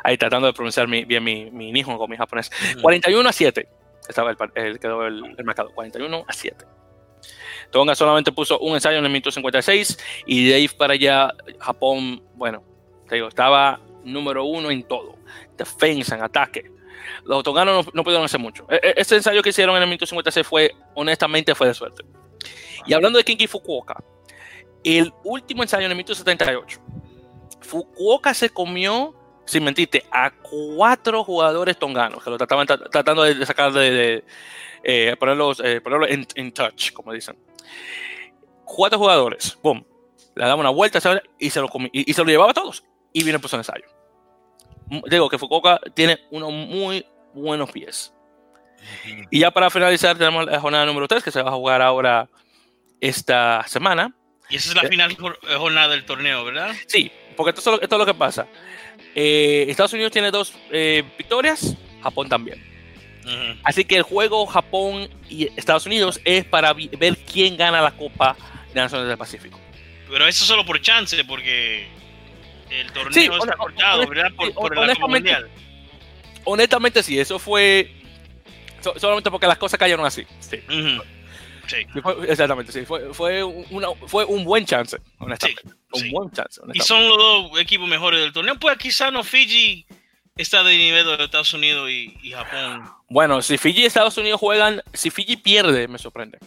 [0.02, 2.50] Ahí tratando de pronunciar bien mi, mi hijo con mi japonés.
[2.82, 3.68] 41 a 7
[4.08, 5.70] estaba el, el quedó el, el, marcado.
[5.70, 6.64] 41 a 7.
[7.70, 12.22] Tonga solamente puso un ensayo en el minuto 56 y de ahí para allá Japón,
[12.34, 12.62] bueno,
[13.08, 15.16] te digo, estaba número uno en todo.
[15.56, 16.70] Defensa, en ataque,
[17.24, 18.66] los tonganos no, pudieron hacer mucho.
[18.70, 22.04] E, este ensayo que hicieron en el minuto 56 fue, honestamente, fue de suerte.
[22.86, 23.96] Y hablando de Kinki Fukuoka,
[24.86, 26.80] el último ensayo en el minuto 78,
[27.60, 33.72] Fukuoka se comió, sin mentirte, a cuatro jugadores tonganos que lo trataban tratando de sacar
[33.72, 34.24] de,
[34.84, 35.82] eh, ponerlos, eh,
[36.36, 37.36] en, touch, como dicen.
[38.64, 39.84] Cuatro jugadores, boom,
[40.34, 40.98] le daba una vuelta
[41.38, 42.84] y se lo y, se lo llevaba a todos.
[43.12, 43.86] Y vino por su ensayo.
[45.08, 48.12] Digo que Fukuoka tiene uno muy buenos pies.
[49.30, 52.28] Y ya para finalizar, tenemos la jornada número 3 que se va a jugar ahora
[53.00, 54.14] esta semana.
[54.48, 56.74] Y esa es la eh, final eh, jornada del torneo, ¿verdad?
[56.86, 58.46] Sí, porque esto es lo, esto es lo que pasa.
[59.14, 60.52] Eh, Estados Unidos tiene dos
[61.18, 62.62] victorias, Japón también.
[63.64, 68.36] Así que el juego Japón y Estados Unidos es para ver quién gana la Copa
[68.72, 69.58] de Naciones del Pacífico.
[70.08, 71.88] Pero eso solo por chance, porque
[72.70, 74.30] el torneo está cortado, ¿verdad?
[74.36, 75.50] Por, por Copa Mundial
[76.46, 77.90] honestamente sí, eso fue
[78.96, 80.24] solamente porque las cosas cayeron así.
[80.40, 80.60] Sí.
[81.66, 81.86] Sí.
[82.28, 82.84] exactamente, sí.
[82.84, 85.62] Fue, fue, una, fue un buen chance, honestamente.
[85.92, 86.60] un buen chance.
[86.74, 88.58] Y son los dos equipos mejores del torneo.
[88.58, 89.86] Pues quizá no Fiji
[90.36, 92.88] está de nivel de Estados Unidos y, Japón.
[93.08, 96.38] Bueno, si Fiji y Estados Unidos juegan, si Fiji pierde, me sorprende.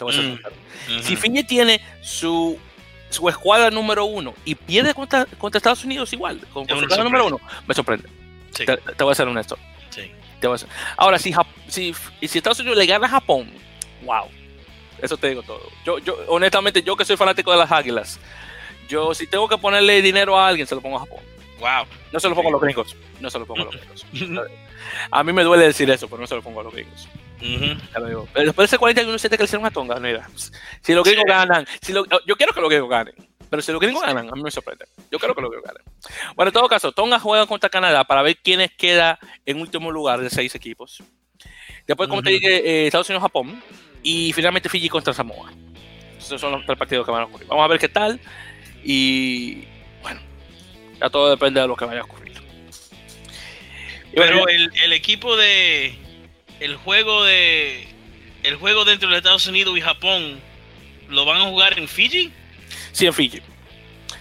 [0.00, 2.58] Mm, si Fiji tiene su,
[3.10, 7.26] su escuadra número uno y pierde contra, contra Estados Unidos igual, con, su escuadra número
[7.26, 8.08] uno, me sorprende.
[8.54, 9.58] Te, voy a ser honesto.
[9.90, 10.10] Sí.
[10.96, 11.34] Ahora, si,
[11.68, 13.50] si, si Estados Unidos le gana a Japón,
[14.02, 14.26] wow.
[15.00, 15.62] Eso te digo todo.
[15.84, 18.18] Yo, yo, honestamente, yo que soy fanático de las águilas,
[18.88, 21.20] yo si tengo que ponerle dinero a alguien, se lo pongo a Japón.
[21.60, 21.86] Wow.
[22.12, 22.96] No se lo pongo a los gringos.
[23.20, 23.74] No se lo pongo a los
[24.12, 24.50] gringos.
[25.10, 27.08] a mí me duele decir eso, pero no se lo pongo a los gringos.
[27.40, 30.28] Pero después de ese 41 7 que le hicieron a Tonga, mira,
[30.82, 33.14] si los gringos ganan, si lo, yo quiero que los gringos ganen.
[33.50, 34.86] Pero si los gringos ganan, a mí me sorprende.
[35.10, 35.82] Yo creo que los gringos ganen.
[36.34, 40.20] Bueno, en todo caso, Tonga juega contra Canadá para ver quiénes queda en último lugar
[40.20, 41.02] de seis equipos.
[41.86, 43.62] Después, como te dije, eh, Estados Unidos, Japón.
[44.02, 45.52] Y finalmente Fiji contra Samoa.
[46.18, 47.48] Esos son los tres partidos que van a ocurrir.
[47.48, 48.20] Vamos a ver qué tal.
[48.84, 49.64] Y
[50.02, 50.20] bueno,
[51.00, 52.34] ya todo depende de lo que vaya a ocurrir.
[54.14, 55.94] Pero el, el equipo de.
[56.60, 57.86] El juego de.
[58.42, 60.40] El juego dentro de Estados Unidos y Japón.
[61.08, 62.30] ¿Lo van a jugar en Fiji?
[62.92, 63.40] Sí, en Fiji.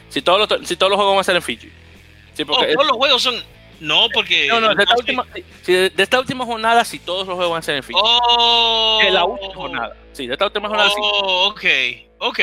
[0.10, 1.70] Si todos los, si todos los juegos van a ser en Fiji.
[2.34, 3.36] Sí, porque oh, todos los juegos son.
[3.80, 4.48] No, porque.
[4.48, 5.26] No, no, de esta, última,
[5.66, 8.00] de, esta última jornada, si todos los juegos van a ser en Fiji.
[8.02, 9.00] Oh.
[9.04, 9.96] De la última jornada.
[10.14, 11.64] Sí, de esta última jornada, oh, ok,
[12.20, 12.40] ok.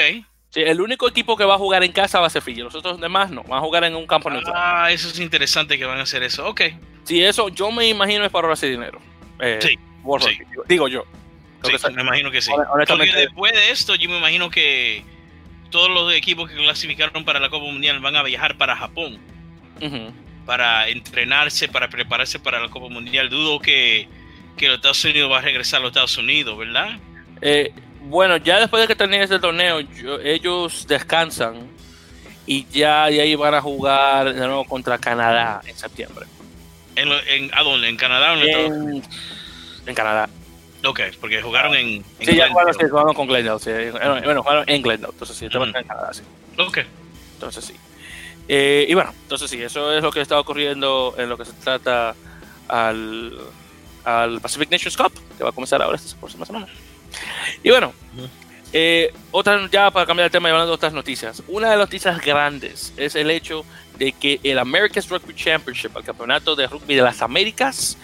[0.50, 2.60] Sí, el único equipo que va a jugar en casa va a ser Fiji.
[2.60, 3.42] Los otros demás no.
[3.42, 4.54] Van a jugar en un campo neutral.
[4.56, 6.46] Ah, eso es interesante que van a hacer eso.
[6.46, 6.62] Ok.
[7.02, 9.00] Sí, eso yo me imagino es para ahorrarse dinero.
[9.40, 9.76] Eh, sí,
[10.20, 10.38] sí.
[10.68, 11.04] Digo yo.
[11.64, 12.52] Sí, me imagino que sí.
[12.86, 15.02] Porque después de esto, yo me imagino que
[15.70, 19.18] todos los equipos que clasificaron para la Copa Mundial van a viajar para Japón
[20.46, 23.28] para entrenarse, para prepararse para la Copa Mundial.
[23.28, 24.08] Dudo que,
[24.56, 26.98] que los Estados Unidos va a regresar a los Estados Unidos, ¿verdad?
[27.40, 29.80] Eh, bueno, ya después de que termine este torneo,
[30.22, 31.68] ellos descansan
[32.46, 36.26] y ya de ahí van a jugar de nuevo contra Canadá en septiembre.
[36.96, 37.88] ¿En, en, ¿A dónde?
[37.88, 39.02] ¿En Canadá o en,
[39.86, 40.28] en Canadá.
[40.84, 42.04] Ok, porque jugaron en.
[42.18, 43.58] en sí, ya jugaron, sí, jugaron con Glendale.
[43.58, 43.70] Sí.
[44.24, 46.22] Bueno, jugaron en Glendale, entonces sí, estaban en Canadá, sí.
[46.58, 46.78] Ok.
[47.34, 47.74] Entonces sí.
[48.48, 51.52] Eh, y bueno, entonces sí, eso es lo que está ocurriendo en lo que se
[51.52, 52.14] trata
[52.68, 53.38] al,
[54.04, 56.66] al Pacific Nations Cup, que va a comenzar ahora esta próxima semana.
[57.62, 57.92] Y bueno,
[58.72, 61.86] eh, otra, ya para cambiar el tema y hablando de otras noticias, una de las
[61.86, 63.64] noticias grandes es el hecho
[63.98, 67.96] de que el America's Rugby Championship, el campeonato de rugby de las Américas,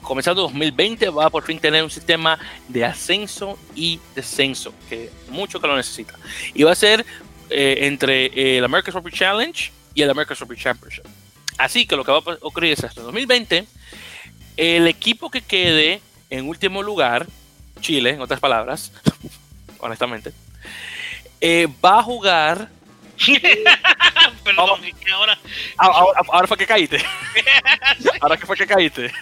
[0.00, 5.60] comenzando 2020, va a por fin tener un sistema de ascenso y descenso, que mucho
[5.60, 6.14] que lo necesita.
[6.54, 7.04] Y va a ser
[7.52, 11.04] eh, entre el American Rugby Challenge y el American Rugby Championship.
[11.58, 13.66] Así que lo que va a ocurrir es hasta 2020,
[14.56, 17.26] el equipo que quede en último lugar,
[17.80, 18.92] Chile, en otras palabras,
[19.78, 20.32] honestamente,
[21.40, 22.68] eh, va a jugar
[24.44, 24.80] Perdón,
[25.14, 25.38] ahora...
[25.76, 26.46] ahora...
[26.46, 27.04] fue que caíste.
[28.20, 29.12] ahora que fue que caíste.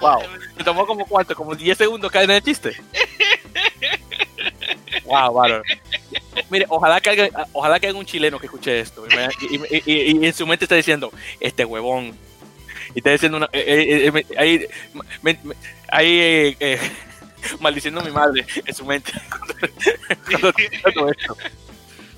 [0.00, 0.22] Wow.
[0.56, 2.76] Me tomó como cuánto, como 10 segundos caer en el chiste.
[5.04, 5.62] Wow, bueno.
[6.50, 9.06] Mire, ojalá que haya, ojalá que haya un chileno que escuche esto
[9.40, 12.16] y, en su mente está diciendo, este huevón.
[12.94, 14.66] Y está diciendo una, eh, eh, eh, ahí,
[15.90, 16.78] ahí
[17.60, 19.12] maldiciendo a mi madre en su mente.
[20.82, 21.36] cuando, esto.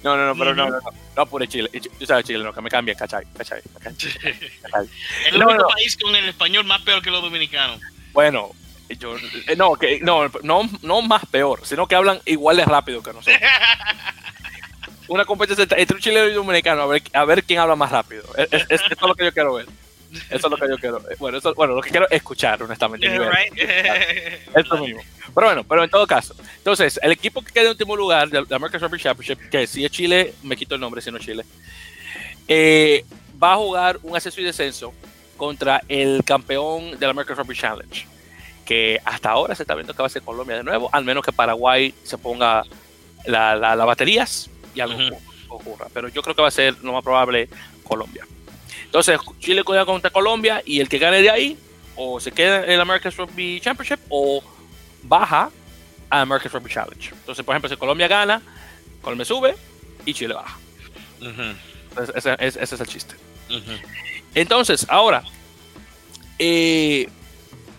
[0.02, 1.70] No, no, no, pero no, no, no, no pure Chile.
[1.98, 3.24] Tú sabes Chile, no, que me cambia, ¿cachai?
[3.36, 3.60] ¿cachai?
[3.80, 4.10] ¿cachai?
[5.32, 7.80] El único país con el español más peor que los dominicanos.
[8.12, 8.52] Bueno,
[8.90, 13.02] yo, eh, no, que, no, no, no más peor, sino que hablan igual de rápido
[13.02, 13.40] que nosotros.
[15.08, 17.90] Una competencia entre un chileno y un dominicano, a ver, a ver quién habla más
[17.92, 18.24] rápido.
[18.36, 19.66] Es, es, es, es lo que yo quiero ver.
[20.30, 20.98] Eso es lo que yo quiero.
[21.10, 23.06] Eh, bueno, eso, bueno lo que quiero es escuchar, honestamente.
[24.54, 25.00] Eso mismo.
[25.34, 26.34] Pero bueno, pero en todo caso.
[26.58, 29.84] Entonces, el equipo que queda en último lugar de la American Rugby Championship, que si
[29.84, 31.44] es Chile, me quito el nombre si no es Chile,
[32.48, 33.04] eh,
[33.42, 34.94] va a jugar un ascenso y descenso
[35.36, 38.06] contra el campeón de la American Rugby Challenge.
[38.66, 41.24] Que hasta ahora se está viendo que va a ser Colombia de nuevo, al menos
[41.24, 42.64] que Paraguay se ponga
[43.24, 45.16] las la, baterías y algo
[45.48, 45.86] ocurra.
[45.94, 47.48] Pero yo creo que va a ser lo más probable
[47.84, 48.26] Colombia.
[48.84, 51.58] Entonces, Chile juega contra Colombia y el que gane de ahí,
[51.96, 54.42] o se queda en el American Rugby Championship o
[55.02, 55.50] baja
[56.10, 57.10] a American Rugby Challenge.
[57.12, 58.42] Entonces, por ejemplo, si Colombia gana,
[59.02, 59.56] Colombia sube
[60.04, 60.58] y Chile baja.
[62.14, 63.14] ese, es el chiste.
[64.34, 65.22] Entonces, ahora,
[66.38, 67.08] eh,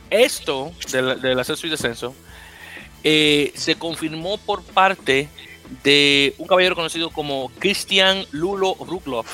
[0.09, 2.15] esto del, ascenso y descenso
[3.03, 5.29] eh, se confirmó por parte
[5.83, 9.25] de un caballero conocido como Christian Lulo Ruglov,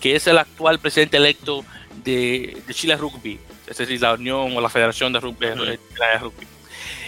[0.00, 1.64] que es el actual presidente electo
[2.02, 5.46] de, Chile Rugby, es decir, la Unión o la Federación de Rugby.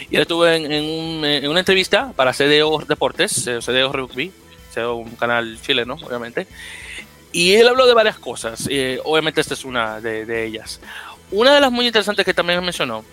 [0.09, 4.33] Y él estuvo en, una entrevista para CDO Deportes, CDO Rugby,
[4.85, 6.47] un canal chileno, obviamente.
[7.33, 10.81] Y él habló de varias cosas, eh, obviamente esta es una de, ellas.
[11.31, 13.05] Una de las muy interesantes que también mencionó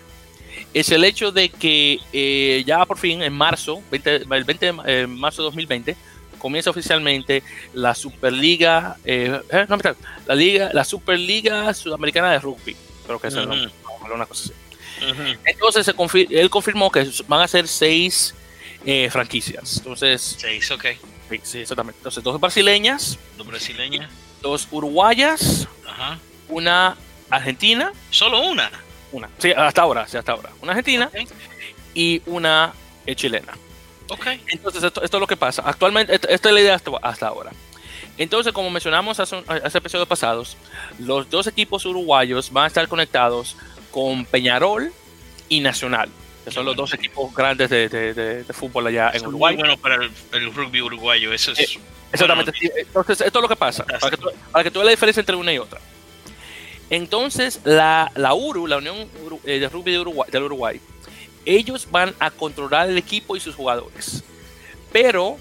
[0.73, 5.41] es el hecho de que eh, ya por fin, en marzo, el 20 de marzo
[5.41, 5.95] de 2020,
[6.37, 9.77] comienza oficialmente la Superliga, eh, eh no,
[10.25, 13.71] la Liga, la Superliga Sudamericana de Rugby, creo que es el nombre,
[14.13, 14.53] una cosa así.
[15.45, 15.87] Entonces
[16.29, 18.35] él confirmó que van a ser seis
[18.85, 19.77] eh, franquicias.
[19.77, 20.85] Entonces, seis, ok.
[21.43, 21.97] Sí, exactamente.
[21.99, 24.09] Entonces, dos brasileñas, dos brasileñas,
[24.41, 25.67] dos uruguayas,
[26.47, 26.95] una
[27.35, 27.91] argentina.
[28.09, 28.71] ¿Solo una?
[29.11, 29.29] Una.
[29.37, 30.49] Sí, hasta ahora, sí, hasta ahora.
[30.61, 31.09] Una argentina
[31.93, 32.73] y una
[33.05, 33.53] eh, chilena.
[34.47, 35.63] Entonces, esto, esto, es lo que pasa.
[35.65, 37.51] Actualmente, esta, es la idea hasta, ahora.
[38.17, 40.57] Entonces, como mencionamos hace, hace episodios pasados,
[40.99, 43.55] los dos equipos uruguayos van a estar conectados
[43.91, 44.91] con Peñarol
[45.49, 46.09] y Nacional,
[46.45, 49.55] que son los dos equipos grandes de, de, fútbol allá en Uruguay.
[49.55, 51.59] bueno para el, rugby uruguayo, eso es.
[51.59, 51.79] Eh,
[52.11, 52.51] exactamente.
[52.77, 55.21] Entonces, esto es lo que pasa, para que, tú, para que tú veas la diferencia
[55.21, 55.79] entre una y otra.
[56.89, 59.07] Entonces, la, la URU, la Unión
[59.45, 60.79] eh, de Rugby de Uruguay, del Uruguay,
[61.45, 64.23] ellos van a controlar el equipo y sus jugadores.
[64.91, 65.37] Pero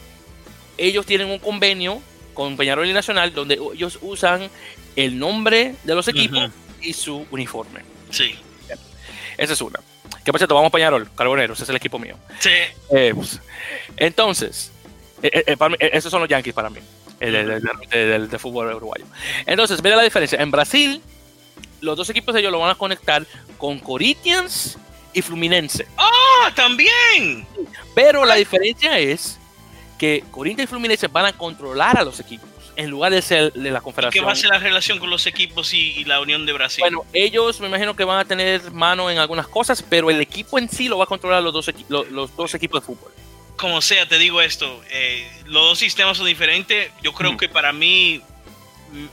[0.79, 2.01] ellos tienen un convenio
[2.35, 4.49] con Peñarol y Nacional donde ellos usan
[4.97, 6.51] el nombre de los equipos
[6.81, 7.81] y su uniforme.
[8.11, 8.35] Sí.
[9.39, 9.81] Esa es una.
[10.25, 10.47] ¿Qué pasa?
[10.47, 12.17] Vamos Peñarol, Carboneros, ese es el equipo mío.
[12.39, 12.51] Sí.
[12.91, 13.41] Eh, pues,
[13.97, 14.71] entonces,
[15.23, 16.81] eh, eh, esos son los Yankees para mí,
[17.19, 19.05] del de, fútbol uruguayo.
[19.47, 20.41] Entonces, mira la diferencia.
[20.41, 21.03] En Brasil,
[21.83, 23.27] los dos equipos de ellos lo van a conectar
[23.59, 24.79] con Corinthians
[25.13, 25.87] y Fluminense.
[25.99, 26.51] ¡Ah!
[26.55, 27.47] ¡También!
[27.95, 29.39] Pero la diferencia es
[29.99, 33.71] que Corinthians y Fluminense van a controlar a los equipos en lugar de ser de
[33.71, 34.23] la confederación.
[34.23, 36.81] ¿Qué va a ser la relación con los equipos y, la Unión de Brasil?
[36.81, 40.59] Bueno, ellos me imagino que van a tener mano en algunas cosas, pero el equipo
[40.59, 43.13] en sí lo va a controlar los dos, los, dos equipos de fútbol.
[43.57, 46.91] Como sea, te digo esto, eh, los dos sistemas son diferentes.
[47.03, 48.23] Yo creo que para mí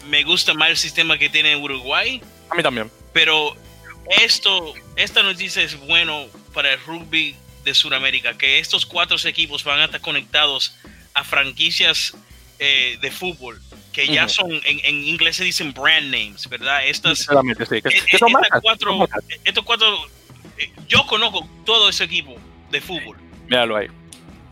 [0.07, 2.21] me gusta más el sistema que tiene Uruguay.
[2.49, 2.91] A mí también.
[3.13, 3.55] Pero
[4.21, 9.79] esto, esta noticia es bueno para el rugby de Sudamérica, que estos cuatro equipos van
[9.79, 10.75] a estar conectados
[11.13, 12.15] a franquicias
[12.59, 16.85] eh, de fútbol que ya son, en, inglés se dicen brand names, ¿verdad?
[16.85, 18.31] Estas, sí, que, son
[18.61, 19.07] cuatro,
[19.43, 20.07] estos cuatro,
[20.57, 22.35] eh, yo conozco todo ese equipo
[22.71, 23.17] de fútbol.
[23.47, 23.87] Míralo ahí.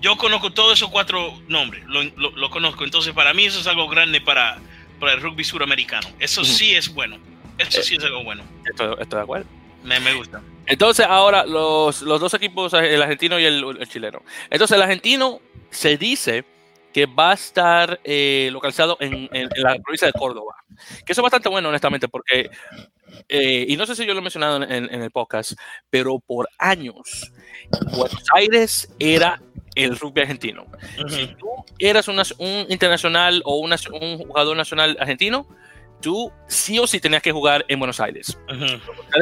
[0.02, 2.84] Yo conozco todos esos cuatro nombres, lo, lo, conozco.
[2.84, 4.60] Entonces, para mí eso es algo grande para,
[5.00, 6.08] para el rugby suramericano.
[6.20, 7.18] Eso sí es bueno.
[7.58, 8.44] Eso sí es algo bueno.
[8.66, 9.46] Estoy, de acuerdo.
[9.84, 10.42] Me, me, gusta.
[10.66, 14.22] Entonces, ahora los, dos equipos, el argentino y el, chileno.
[14.50, 15.40] Entonces, el argentino
[15.70, 16.44] se dice
[16.94, 20.56] que va a estar eh, localizado en, la provincia de Córdoba.
[21.06, 22.50] Que eso es bastante bueno, honestamente, porque,
[23.30, 25.54] eh, y no sé si yo lo he mencionado en, el podcast,
[25.90, 27.32] pero por años,
[27.92, 29.42] Buenos Aires era
[29.76, 30.66] el rugby argentino.
[31.08, 31.48] Si tú
[31.80, 35.48] eras un internacional o un jugador nacional argentino,
[36.02, 38.38] tú sí o sí tenías que jugar en Buenos Aires.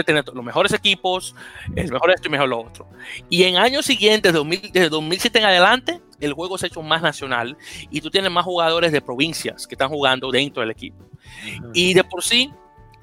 [0.05, 1.35] Tener los mejores equipos,
[1.75, 2.87] el mejor esto y mejor lo otro.
[3.29, 7.57] Y en años siguientes, desde 2007 en adelante, el juego se ha hecho más nacional
[7.89, 11.03] y tú tienes más jugadores de provincias que están jugando dentro del equipo.
[11.73, 12.51] Y de por sí,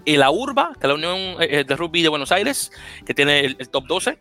[0.06, 2.72] la URBA, que es la Unión eh, eh, de Rugby de Buenos Aires,
[3.04, 4.18] que tiene el, top 12,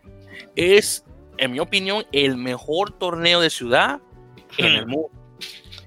[0.56, 1.06] es,
[1.38, 4.00] en mi opinión, el mejor torneo de ciudad
[4.58, 5.21] en el mundo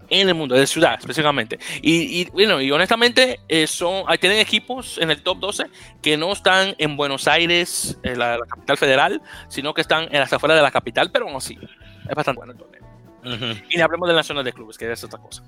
[0.08, 1.58] en el mundo, de ciudad específicamente.
[1.82, 5.64] Y, bueno, y honestamente, eh, son, tienen equipos en el top 12
[6.02, 10.32] que no están en Buenos Aires, en la, capital federal, sino que están en las
[10.32, 11.58] afueras de la capital, pero aún así,
[12.08, 12.84] es bastante bueno el torneo.
[13.70, 15.42] Y hablemos del Nacional de Clubes, que es otra cosa.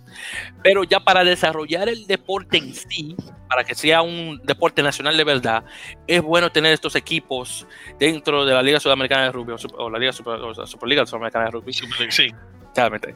[0.62, 3.14] Pero ya para desarrollar el deporte en sí,
[3.48, 5.64] para que sea un deporte nacional de verdad,
[6.06, 7.66] es bueno tener estos equipos
[7.98, 11.72] dentro de la Liga Sudamericana de Rugby o, la Liga Super, Superliga Sudamericana de Rugby.
[12.08, 12.30] sí.
[12.76, 13.14] Claramente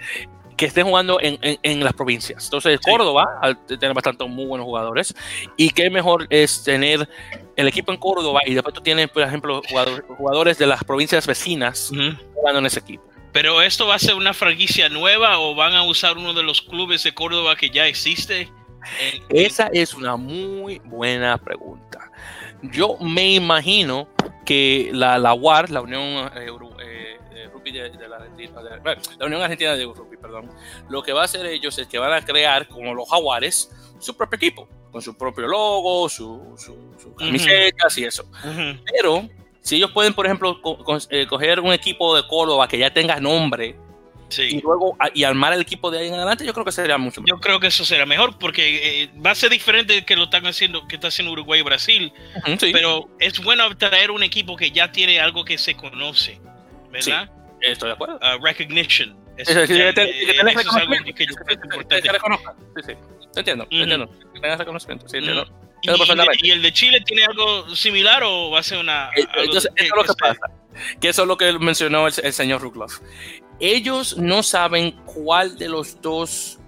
[0.60, 2.44] que estén jugando en, en, las provincias.
[2.44, 5.14] Entonces, Córdoba tiene bastante muy buenos jugadores.
[5.56, 7.08] Y qué mejor es tener
[7.56, 9.62] el equipo en Córdoba y después tú tienes, por ejemplo,
[10.18, 11.90] jugadores, de las provincias vecinas
[12.34, 13.02] jugando en ese equipo.
[13.32, 16.60] Pero esto va a ser una franquicia nueva o van a usar uno de los
[16.60, 18.52] clubes de Córdoba que ya existe?
[19.30, 22.10] Esa es una muy buena pregunta.
[22.64, 24.08] Yo me imagino
[24.44, 26.30] que la, la UAR, la Unión
[27.64, 28.60] De, la, Argentina,
[29.18, 30.50] la Unión Argentina de Rugby, perdón,
[30.88, 34.16] lo que va a hacer ellos es que van a crear, como los jaguares, su
[34.16, 38.24] propio equipo, con su propio logo, sus su, camisetas y eso.
[38.92, 39.28] Pero
[39.60, 40.60] si ellos pueden, por ejemplo,
[41.10, 43.76] eh, coger un equipo de Córdoba que ya tenga nombre
[44.38, 47.20] y luego y armar el equipo de ahí en adelante, yo creo que sería mucho
[47.20, 47.36] mejor.
[47.36, 50.46] Yo creo que eso será mejor porque eh, va a ser diferente que lo están
[50.46, 52.12] haciendo, que está haciendo Uruguay y Brasil.
[52.60, 56.40] Pero es bueno traer un equipo que ya tiene algo que se conoce,
[56.90, 57.30] ¿verdad?
[57.60, 58.16] Estoy de acuerdo.
[58.16, 59.16] Uh, recognition.
[59.36, 61.14] Es, es, que, que, que, tenés reconocimiento.
[61.14, 61.34] Que, yo
[61.88, 62.54] que, que reconozcan.
[62.76, 62.92] Sí, sí.
[63.36, 63.82] Entiendo, mm.
[63.82, 64.10] entiendo.
[64.34, 65.08] Que tengas reconocimiento.
[65.08, 65.46] Sí, entiendo.
[65.46, 65.70] Mm.
[65.82, 69.10] ¿Y, ¿Y, el de Chile tiene algo similar o va a ser una.?
[69.16, 70.40] Eh, entonces, eso es lo que pasa.
[71.00, 73.00] Que eso es lo que mencionó el, el señor Rukloff.
[73.60, 76.58] Ellos no saben cuál de los dos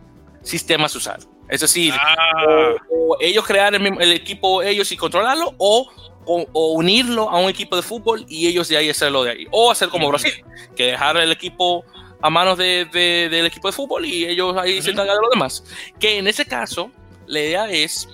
[0.42, 1.20] sistemas usar.
[1.48, 2.74] Es decir, ah.
[2.90, 5.90] o, o, ellos crear el, el, equipo ellos y controlarlo, o
[6.24, 9.46] o, unirlo a un equipo de fútbol y ellos de ahí hacerlo de ahí.
[9.50, 10.32] O hacer como Brasil,
[10.76, 11.85] que dejar el equipo
[12.20, 12.87] a manos de,
[13.30, 15.64] del equipo de fútbol y ellos ahí se encargan de lo demás.
[15.98, 16.90] Que en ese caso,
[17.26, 18.08] la idea es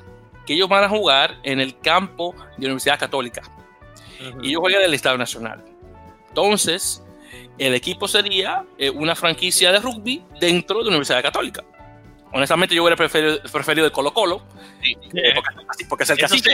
[0.46, 3.42] que ellos van a jugar en el campo de la Universidad Católica.
[4.42, 5.62] Y ellos juegan del Estado Nacional.
[6.28, 7.02] Entonces,
[7.58, 11.64] el equipo sería eh, una franquicia de rugby dentro de la Universidad Católica.
[12.32, 14.42] Honestamente, yo hubiera preferido, preferido el Colo Colo,
[14.82, 14.96] sí.
[15.14, 16.50] eh, porque, porque, es el cacique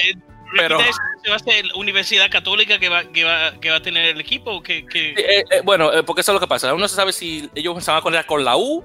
[0.57, 4.21] pero va a ser Universidad Católica que va, que va, que va a tener el
[4.21, 5.11] equipo que, que...
[5.11, 6.73] Eh, eh, bueno eh, porque eso es lo que pasa.
[6.75, 8.83] Uno se sabe si ellos se van a conectar con la U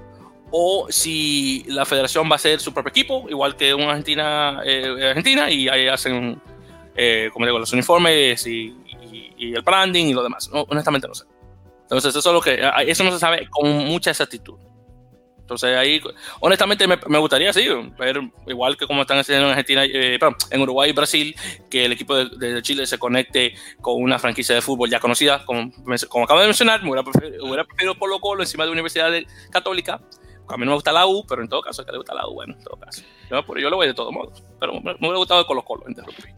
[0.50, 5.50] o si la federación va a ser su propio equipo igual que una Argentina Argentina
[5.50, 6.40] y ahí hacen
[7.32, 8.76] como digo los uniformes y,
[9.38, 10.50] y, el branding y lo demás.
[10.52, 11.24] Honestamente no sé.
[11.82, 14.58] Entonces eso es lo que eso no se sabe con mucha exactitud
[15.50, 16.00] entonces ahí,
[16.38, 17.66] honestamente, me, gustaría, sí,
[17.98, 20.16] ver igual que como están haciendo en Argentina, eh,
[20.50, 21.34] en Uruguay y Brasil,
[21.68, 25.72] que el equipo de, Chile se conecte con una franquicia de fútbol ya conocida, como,
[26.08, 29.10] como acabo de mencionar, me hubiera preferido, hubiera preferido Colo Colo encima de Universidad
[29.50, 30.00] Católica.
[30.46, 32.28] A mí no me gusta la U, pero en todo caso, que le gusta la
[32.28, 33.02] U, bueno, en todo caso.
[33.28, 36.32] Yo, yo lo voy de todos modos, pero me, hubiera gustado Colo Colo en rugby.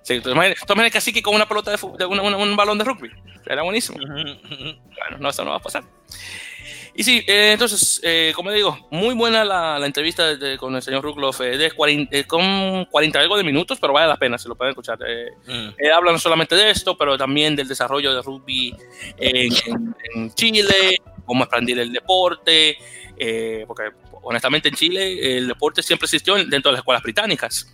[0.00, 3.10] Sí, entonces, casi que con una pelota de, fútbol, de un balón de rugby.
[3.46, 3.98] Era buenísimo.
[3.98, 5.84] Bueno, no, eso no va a pasar.
[7.00, 11.02] Y sí, eh, entonces, eh, como digo, muy buena la, la entrevista con el señor
[11.02, 14.54] Rukloff, eh, de 40, con 40 algo de minutos, pero vale la pena, se lo
[14.54, 14.98] pueden escuchar.
[14.98, 15.70] Mm.
[15.96, 18.76] habla no solamente de esto, pero también del desarrollo de rugby
[19.16, 19.50] en,
[20.14, 22.76] en, Chile, cómo expandir el deporte,
[23.66, 23.84] porque
[24.20, 27.66] honestamente en Chile el deporte siempre existió dentro de las escuelas británicas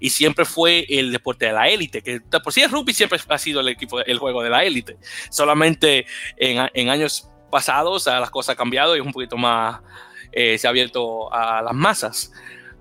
[0.00, 3.38] y siempre fue el deporte de la élite, que por sí el rugby siempre ha
[3.38, 4.98] sido el equipo, el juego de la élite.
[5.30, 6.04] Solamente
[6.36, 9.80] en, en años pasados las cosas han cambiado y es un poquito más,
[10.32, 12.32] eh, se ha abierto a las masas.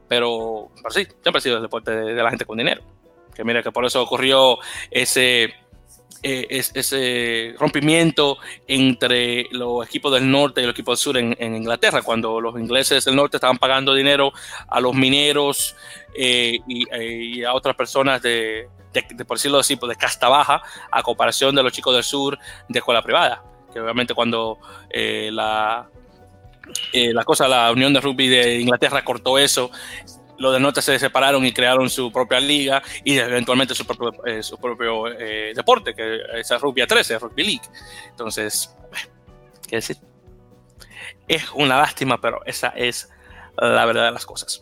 [0.08, 2.84] Pero, pero sí, siempre ha sido el deporte de, la gente con dinero.
[3.34, 4.60] Que mira que por eso ocurrió
[4.92, 5.54] ese,
[6.24, 8.38] eh, ese rompimiento
[8.68, 13.04] entre los equipos del norte y los equipos del sur en, Inglaterra, cuando los ingleses
[13.06, 14.32] del norte estaban pagando dinero
[14.68, 15.76] a los mineros
[16.16, 18.70] eh, y, a otras personas de,
[19.28, 20.62] por decirlo así, pues, de casta baja,
[20.92, 22.38] a comparación de los chicos del sur
[22.70, 23.44] de escuela privada.
[23.80, 24.60] Obviamente cuando
[24.94, 25.88] la,
[26.94, 29.72] la cosa, la Unión de Rugby de Inglaterra cortó eso,
[30.38, 34.44] los del norte se separaron y crearon su propia liga y eventualmente su propio, eh,
[34.44, 37.68] su propio eh, deporte, que es el Rugby 13, Rugby League.
[38.10, 38.76] Entonces,
[39.68, 39.98] ¿qué decir?
[41.28, 43.10] Es una lástima, pero esa es
[43.58, 44.62] la verdad de las cosas.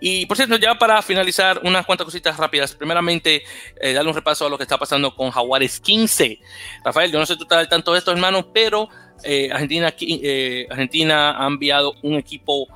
[0.00, 2.74] Y por cierto, ya para finalizar, unas cuantas cositas rápidas.
[2.74, 3.42] Primeramente,
[3.80, 6.38] eh, darle un repaso a lo que está pasando con Jaguares 15.
[6.84, 8.88] Rafael, yo no sé tú estás al tanto de esto, hermano, pero
[9.52, 9.88] Argentina,
[10.70, 12.68] Argentina ha enviado un equipo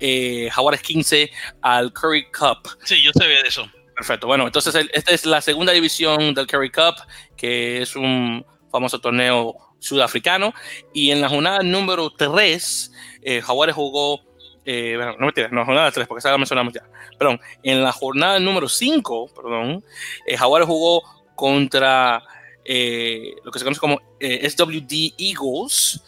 [0.00, 1.30] eh, Jaguares 15
[1.62, 2.76] al Curry Cup.
[2.84, 3.66] Sí, yo sabía de eso.
[3.94, 4.26] Perfecto.
[4.26, 6.96] Bueno, entonces esta es la segunda división del Curry Cup,
[7.36, 10.52] que es un famoso torneo sudafricano.
[10.92, 12.92] Y en la jornada número 3,
[13.22, 14.20] eh, Jaguares jugó.
[14.64, 16.82] Eh, bueno, no me tiras, no, jornada 3, porque esa la mencionamos ya.
[17.18, 19.84] Perdón, en la jornada número 5, perdón,
[20.26, 21.02] eh, Jaguares jugó
[21.34, 22.22] contra
[22.64, 26.02] eh, lo que se conoce como eh, SWD Eagles,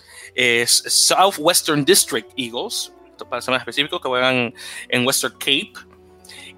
[0.86, 2.92] Southwestern District Eagles,
[3.24, 4.54] para ser más específico, que juegan
[4.88, 5.72] en Western Cape.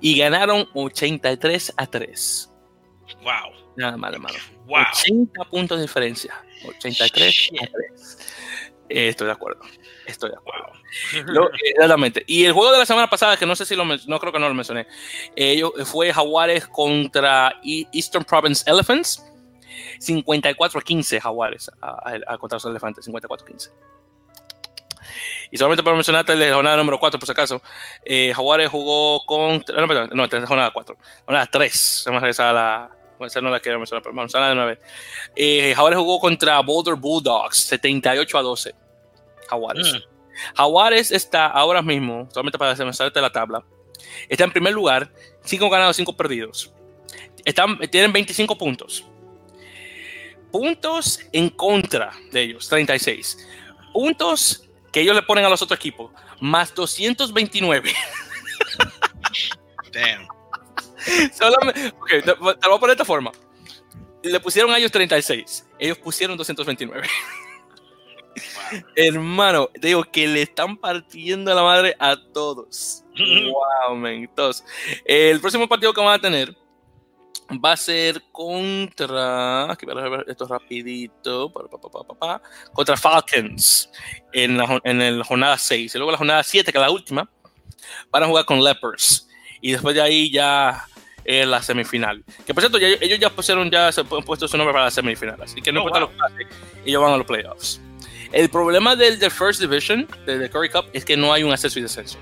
[0.00, 2.52] Y ganaron 83 a 3.
[3.22, 3.74] Wow.
[3.76, 4.38] Nada mal, hermano.
[4.66, 4.84] Wow.
[4.92, 6.34] 80 puntos de diferencia.
[6.64, 8.18] 83 a 3.
[8.90, 9.60] Eh, estoy de acuerdo.
[10.08, 10.72] Estoy de acuerdo.
[11.26, 14.18] Lo, eh, y el juego de la semana pasada, que no sé si lo no
[14.18, 14.86] creo que no lo mencioné,
[15.36, 19.24] ellos fue Jaguares contra e-, Eastern Province Elephants.
[20.00, 23.04] 54 a 15 Jaguares a, a contra los elefantes.
[23.04, 23.70] 54 a 15.
[25.50, 27.62] Y solamente para mencionarte la jornada número 4, por si acaso,
[28.04, 29.64] eh, Jaguares jugó con.
[29.76, 30.96] No, perdón, no, esta es jornada 4.
[31.24, 32.02] Jornada 3.
[32.06, 32.90] Vamos a regresar a la.
[33.20, 34.78] Esa no la quiero mencionar, pero vamos a la de 9.
[35.34, 38.74] Eh, Jaguares jugó contra Boulder Bulldogs, 78 a 12.
[39.48, 39.94] Jaguares.
[39.94, 40.56] Mm.
[40.56, 43.64] Jaguares está ahora mismo, solamente para mencionarte la tabla,
[44.28, 45.12] está en primer lugar,
[45.44, 46.72] 5 ganados, 5 perdidos.
[47.44, 49.04] Están, tienen 25 puntos.
[50.52, 53.46] Puntos en contra de ellos, 36.
[53.92, 57.92] Puntos que ellos le ponen a los otros equipos, más 229.
[59.92, 60.28] Damn.
[62.00, 63.32] okay, te, lo voy a poner de esta forma.
[64.22, 67.06] Le pusieron a ellos 36, ellos pusieron 229.
[68.96, 73.04] Hermano, te digo que le están partiendo la madre a todos.
[73.16, 74.12] wow, man.
[74.12, 74.64] Entonces,
[75.04, 76.54] el próximo partido que van a tener
[77.64, 79.72] va a ser contra.
[79.72, 81.52] Aquí voy a ver esto rapidito.
[82.72, 83.90] contra Falcons
[84.32, 85.94] en la, en jornada 6.
[85.94, 87.28] Y luego la jornada 7, que es la última,
[88.10, 89.28] van a jugar con Lepers.
[89.60, 90.84] Y después de ahí ya
[91.24, 92.24] es la semifinal.
[92.46, 95.40] Que por cierto, ellos ya pusieron, ya se han puesto su nombre para la semifinal.
[95.42, 96.46] Así que no oh, importa lo que pase,
[96.84, 97.80] ellos van a los playoffs.
[98.32, 101.78] El problema del, del First Division, del Curry Cup, es que no hay un acceso
[101.78, 102.18] y descenso.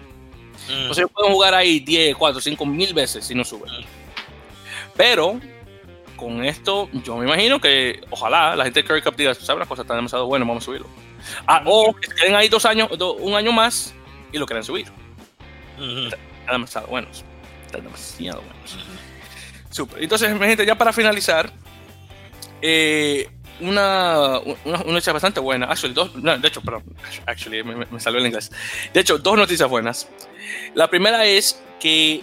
[0.68, 0.90] Mm.
[0.90, 3.70] O sea, ellos pueden jugar ahí 10, 4, 5 mil veces si no suben.
[3.72, 3.84] Mm.
[4.96, 5.40] Pero
[6.16, 9.66] con esto, yo me imagino que ojalá la gente de Curry Cup diga, ¿sabes una
[9.66, 9.82] cosa?
[9.82, 10.88] Está demasiado bueno, vamos a subirlo.
[11.46, 12.88] Ah, o que queden ahí dos años,
[13.18, 13.94] un año más
[14.32, 14.86] y lo quieran subir.
[15.78, 16.18] Están
[16.52, 17.24] demasiado buenos.
[17.66, 18.78] Están demasiado buenos.
[19.70, 20.02] Super.
[20.02, 21.52] Entonces, mi gente, ya para finalizar,
[22.62, 23.28] eh,
[23.60, 25.66] una, una, noticia bastante buena.
[25.66, 26.84] Actually, dos, de hecho, perdón,
[27.26, 28.50] actually, me, me, salió el inglés.
[28.92, 30.08] De hecho, dos noticias buenas.
[30.74, 32.22] La primera es que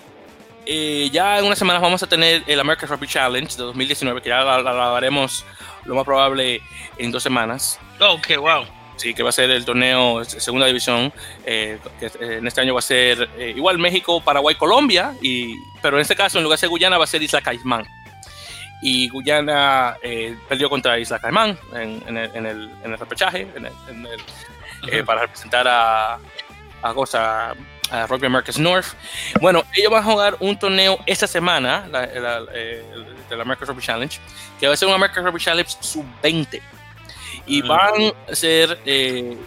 [0.65, 4.29] eh, ya en unas semanas vamos a tener el American Rugby Challenge de 2019, que
[4.29, 5.45] ya la, grabaremos
[5.85, 6.61] lo más probable
[6.97, 7.79] en dos semanas.
[7.99, 8.65] Oh, ok, wow.
[8.95, 11.11] Sí, que va a ser el torneo segunda división,
[11.45, 15.97] eh, que eh, en este año va a ser igual México, Paraguay, Colombia, y, pero
[15.97, 17.85] en este caso en lugar de ser Guyana va a ser Isla Caimán.
[18.85, 19.95] Y Guyana
[20.49, 23.47] perdió contra Isla Caimán en, el, en, el, en el repechaje,
[25.05, 26.19] para representar a,
[26.81, 27.55] a, Goza,
[27.89, 28.87] a Rugby Americas North.
[29.39, 32.03] Bueno, ellos van a jugar un torneo esta semana, la,
[32.53, 32.83] eh,
[33.29, 34.19] de la American Rugby Challenge,
[34.59, 36.61] que va a ser un American Rugby Challenge sub-20.
[37.45, 39.37] Y van a ser, eh,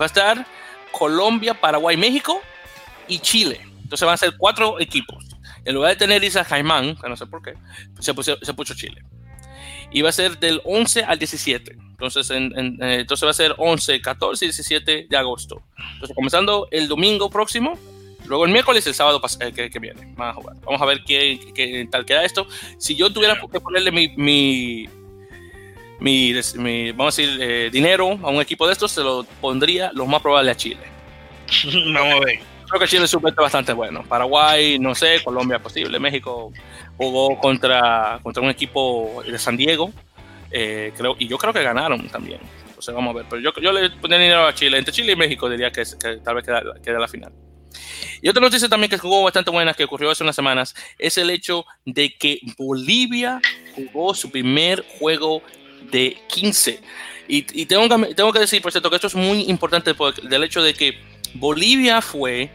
[0.00, 0.46] va a estar
[0.90, 2.40] Colombia, Paraguay, México
[3.08, 3.60] y Chile.
[3.82, 5.25] Entonces van a ser cuatro equipos.
[5.66, 7.54] En lugar de tener Isla Caimán, que no sé por qué,
[7.98, 9.02] se puso, se puso Chile.
[9.90, 11.76] Y va a ser del 11 al 17.
[11.90, 12.52] Entonces, en,
[12.82, 15.62] eh, entonces va a ser 11, 14 y 17 de agosto.
[15.94, 17.76] Entonces, comenzando el domingo próximo,
[18.26, 20.14] luego el miércoles y el sábado eh, que, viene.
[20.16, 20.56] Van a jugar.
[20.64, 22.46] Vamos a ver qué, qué, tal queda esto.
[22.78, 24.88] Si yo tuviera que ponerle mi, mi,
[25.98, 30.06] mi, vamos a decir, eh, dinero a un equipo de estos, se lo pondría lo
[30.06, 30.82] más probable a Chile.
[31.92, 32.55] vamos a ver.
[32.68, 34.02] Creo que Chile es un bastante bueno.
[34.08, 36.52] Paraguay, no sé, Colombia posible, México
[36.96, 39.92] jugó contra, contra un equipo de San Diego
[40.50, 42.40] Eh, creo, y yo creo que ganaron también.
[42.68, 43.26] Entonces vamos a ver.
[43.28, 44.78] Pero yo, yo le pondría dinero a Chile.
[44.78, 45.82] Entre Chile y México diría que,
[46.22, 47.32] tal vez quede, la final.
[48.22, 51.30] Y otra noticia también que jugó bastante buena, que ocurrió hace unas semanas, es el
[51.30, 53.40] hecho de que Bolivia
[53.74, 55.42] jugó su primer juego
[55.90, 56.80] de 15.
[57.28, 60.44] Y, tengo, que, tengo que decir, por cierto, que esto es muy importante por, del
[60.44, 60.98] hecho de que
[61.34, 62.50] Bolivia fue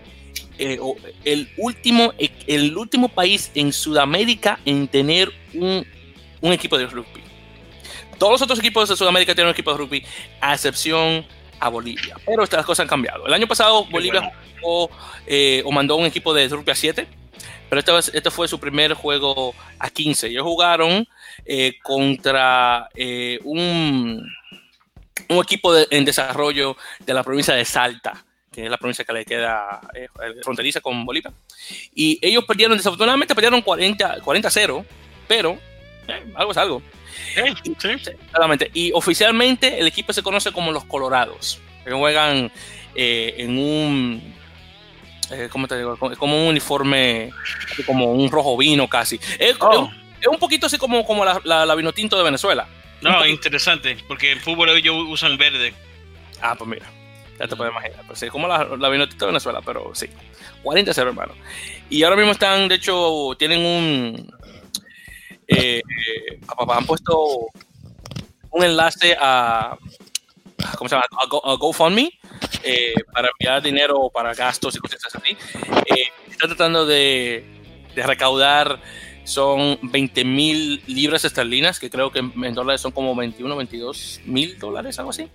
[0.58, 0.80] eh,
[1.26, 2.14] el, último,
[2.48, 5.86] el último país en Sudamérica en tener un,
[6.42, 7.22] un equipo de rugby.
[8.18, 10.06] Todos los otros equipos de Sudamérica tienen un equipo de rugby,
[10.40, 11.26] a excepción
[11.60, 12.18] a Bolivia.
[12.26, 13.26] Pero estas cosas han cambiado.
[13.26, 14.90] El año pasado Bolivia jugó,
[15.26, 17.08] eh, o mandó un equipo de rugby a 7,
[17.70, 20.28] pero este, este, fue su primer juego a 15.
[20.28, 21.08] Ellos jugaron
[21.46, 24.30] eh, contra eh, un,
[25.30, 29.26] un, equipo en desarrollo de la provincia de Salta, que es la provincia que le
[29.26, 29.82] queda
[30.44, 31.32] fronteriza con Bolivia.
[31.96, 34.86] Y ellos perdieron, desafortunadamente perdieron 40-0,
[35.28, 35.58] pero
[36.36, 36.82] algo es algo.
[38.74, 41.60] Y oficialmente el equipo se conoce como los Colorados.
[41.86, 42.52] Que juegan
[42.94, 44.36] eh, en un.
[45.32, 45.98] Eh, ¿Cómo te digo?
[45.98, 47.32] Como un uniforme,
[47.86, 49.20] como un rojo vino casi.
[49.40, 49.90] Es, oh.
[50.30, 52.68] un poquito así como, como la, la, vino tinto de Venezuela.
[53.02, 55.74] No, interesante, porque el fútbol ellos usan verde.
[56.42, 56.86] Ah, pues mira,
[57.42, 58.06] ya te puedes imaginar.
[58.08, 60.08] Pues sí, como la, la vino tinto de Venezuela, pero sí.
[60.64, 61.34] 40-0, hermano.
[61.90, 64.32] Y ahora mismo están, de hecho, tienen un,
[65.52, 65.82] eh,
[66.70, 67.50] han puesto
[68.52, 69.78] un enlace a,
[70.78, 71.06] ¿cómo se llama?
[71.44, 72.10] A, GoFundMe
[72.64, 75.36] eh, para enviar dinero para gastos y cosas así.
[75.88, 77.46] Eh, están tratando de,
[77.96, 78.80] recaudar,
[79.26, 84.58] son 20 mil libras esterlinas, que creo que en dólares son como 21, 22 mil
[84.58, 85.28] dólares, algo así.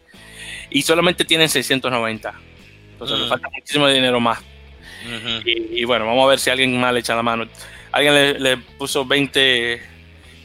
[0.70, 2.34] Y solamente tienen 690.
[2.92, 3.28] Entonces le mm.
[3.28, 4.40] falta muchísimo dinero más.
[5.44, 7.46] y, bueno, vamos a ver si alguien más le echa la mano.
[7.92, 9.96] Alguien le, le puso 20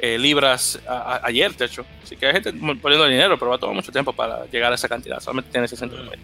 [0.04, 0.80] eh, libras
[1.24, 1.86] ayer, de hecho.
[2.04, 4.76] Así que hay gente poniendo dinero, pero va a tomar mucho tiempo para llegar a
[4.76, 5.20] esa cantidad.
[5.20, 6.18] Solamente tiene 690.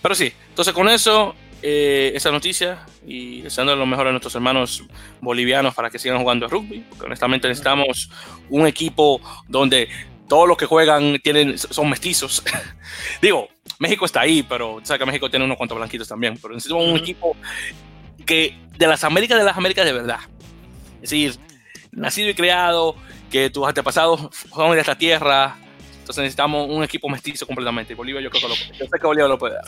[0.00, 4.84] Pero sí, entonces con eso, eh, esa noticia y deseando lo mejor a nuestros hermanos
[5.20, 8.08] bolivianos para que sigan jugando rugby, porque honestamente necesitamos
[8.48, 9.88] un equipo donde
[10.32, 12.42] todos los que juegan tienen, son mestizos.
[13.20, 16.88] Digo, México está ahí, pero sabes que México tiene unos cuantos blanquitos también, pero necesitamos
[16.88, 17.36] un equipo
[18.24, 20.20] que de las Américas, de las Américas de verdad.
[21.02, 21.38] Es decir,
[21.90, 22.96] nacido y creado,
[23.30, 25.54] que tus antepasados son de esta tierra.
[25.98, 27.92] Entonces necesitamos un equipo mestizo completamente.
[27.92, 29.64] Y Bolivia yo creo que lo, yo sé que Bolivia lo puede dar.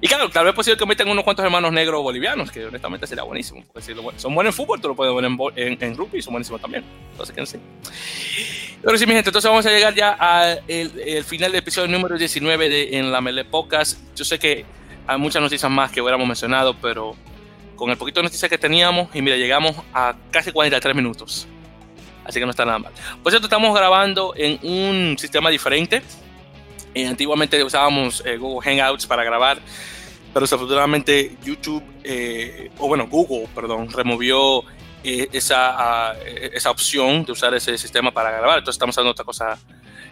[0.00, 3.22] Y claro, tal vez posible que metan unos cuantos hermanos negros bolivianos, que honestamente sería
[3.22, 3.62] buenísimo.
[3.72, 6.60] Porque si son buenos en fútbol, tú lo puedes ver en, en, rugby, son buenísimos
[6.60, 6.82] también.
[7.12, 7.60] Entonces, que
[8.84, 12.68] Pero sí, mi gente, entonces vamos a llegar ya al final del episodio número 19
[12.68, 13.98] de En la Mele Podcast.
[14.14, 14.66] Yo sé que
[15.06, 17.16] hay muchas noticias más que hubiéramos mencionado, pero
[17.76, 21.48] con el poquito de noticias que teníamos y mira, llegamos a casi 43 minutos.
[22.26, 22.92] Así que no está nada mal.
[23.22, 26.02] Por cierto, estamos grabando en un sistema diferente.
[26.94, 29.60] Eh, antiguamente usábamos eh, Google Hangouts para grabar,
[30.34, 34.62] pero desafortunadamente YouTube, eh, o bueno, Google, perdón, removió
[35.04, 38.58] esa, ah, esa opción de usar ese sistema para grabar.
[38.58, 39.58] Entonces estamos usando otra cosa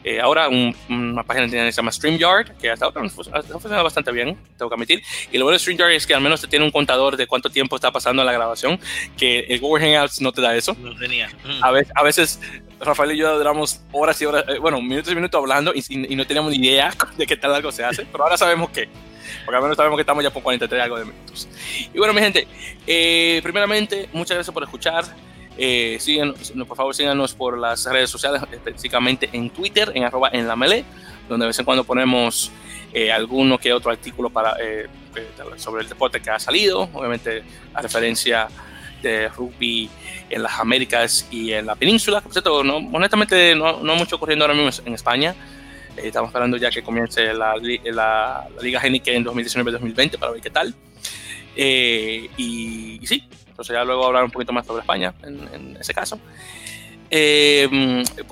[0.05, 4.69] eh, ahora una página que se llama StreamYard, que hasta ahora funciona bastante bien, tengo
[4.69, 5.03] que admitir.
[5.31, 7.51] Y lo bueno de StreamYard es que al menos te tiene un contador de cuánto
[7.51, 8.81] tiempo está pasando en la grabación,
[9.17, 10.77] que el Google Hangouts no te da eso.
[10.81, 11.31] No tenía.
[11.61, 12.41] A, veces, a veces
[12.81, 16.27] Rafael y yo duramos horas y horas, eh, bueno, minutos y minutos hablando y, no
[16.27, 18.89] teníamos ni idea de qué tal algo se hace, pero ahora sabemos que,
[19.45, 21.49] porque al menos sabemos que estamos ya por 43 algo de minutos.
[21.93, 22.47] Y bueno, mi gente,
[22.87, 25.05] eh, primeramente, muchas gracias por escuchar.
[25.59, 25.99] Eh,
[26.67, 30.85] por favor, síganos por las redes sociales, específicamente en Twitter, en arroba en la mele,
[31.29, 32.51] donde de vez en cuando ponemos
[32.95, 37.43] eh, alguno que otro artículo para, eh, eh, sobre el deporte que ha salido, obviamente
[37.73, 38.49] a referencia
[39.01, 39.89] de rugby
[40.29, 42.21] en las Américas y en la península.
[42.21, 45.35] Por cierto, no, honestamente no, no mucho ocurriendo ahora mismo en España.
[45.97, 50.75] Estamos esperando ya que comience la, la, Liga Genique en 2019-2020 para ver qué tal.
[51.57, 52.31] y,
[53.01, 56.19] y sí, entonces ya luego hablar un poquito más sobre España en, ese caso.
[57.11, 57.69] Eh,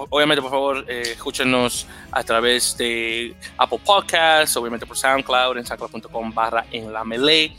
[0.08, 6.32] obviamente, por favor, eh, escúchenos a través de Apple Podcasts, obviamente por SoundCloud, en soundcloud.com
[6.32, 7.54] barra en la melee,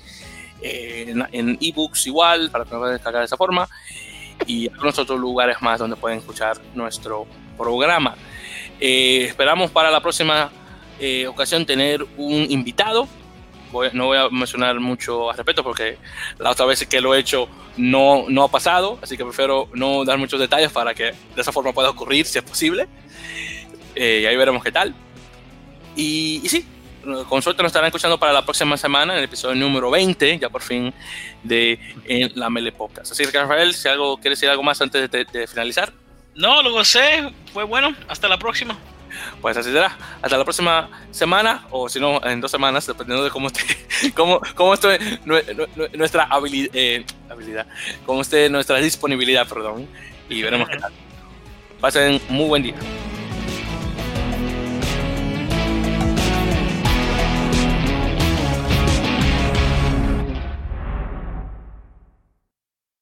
[0.62, 3.70] eh, en ebooks igual, para que nos puedan descargar de esa forma,
[4.48, 8.16] y algunos otros lugares más donde pueden escuchar nuestro programa.
[8.82, 10.52] Esperamos para la próxima
[11.28, 13.08] ocasión tener un invitado
[13.94, 15.98] no voy a mencionar mucho al respecto porque
[16.40, 20.04] la otra vez que lo he hecho no, no ha pasado, así que prefiero no
[20.04, 22.88] dar muchos detalles para que de esa forma pueda ocurrir si es posible.
[23.96, 24.94] Eh, y ahí veremos qué tal.
[25.96, 26.66] Y, y, sí,
[27.28, 30.50] con suerte nos estarán escuchando para la próxima semana, en el episodio número 20, ya
[30.50, 30.94] por fin,
[31.44, 33.12] de en la Mele Podcast.
[33.12, 35.94] Así que Rafael, si algo, ¿quieres decir algo más antes de, finalizar?
[36.36, 37.96] No, lo sé, fue bueno.
[38.08, 38.78] Hasta la próxima.
[39.42, 39.98] Pues así será.
[40.22, 43.62] Hasta la próxima semana, o si no, en dos semanas, dependiendo de cómo esté,
[44.16, 45.00] cómo, cómo esté
[45.94, 47.68] nuestra habilidad, eh, habilidad,
[48.06, 49.88] cómo esté nuestra disponibilidad, perdón,
[50.30, 50.94] y veremos qué tal.
[51.80, 52.76] Pasen muy buen día.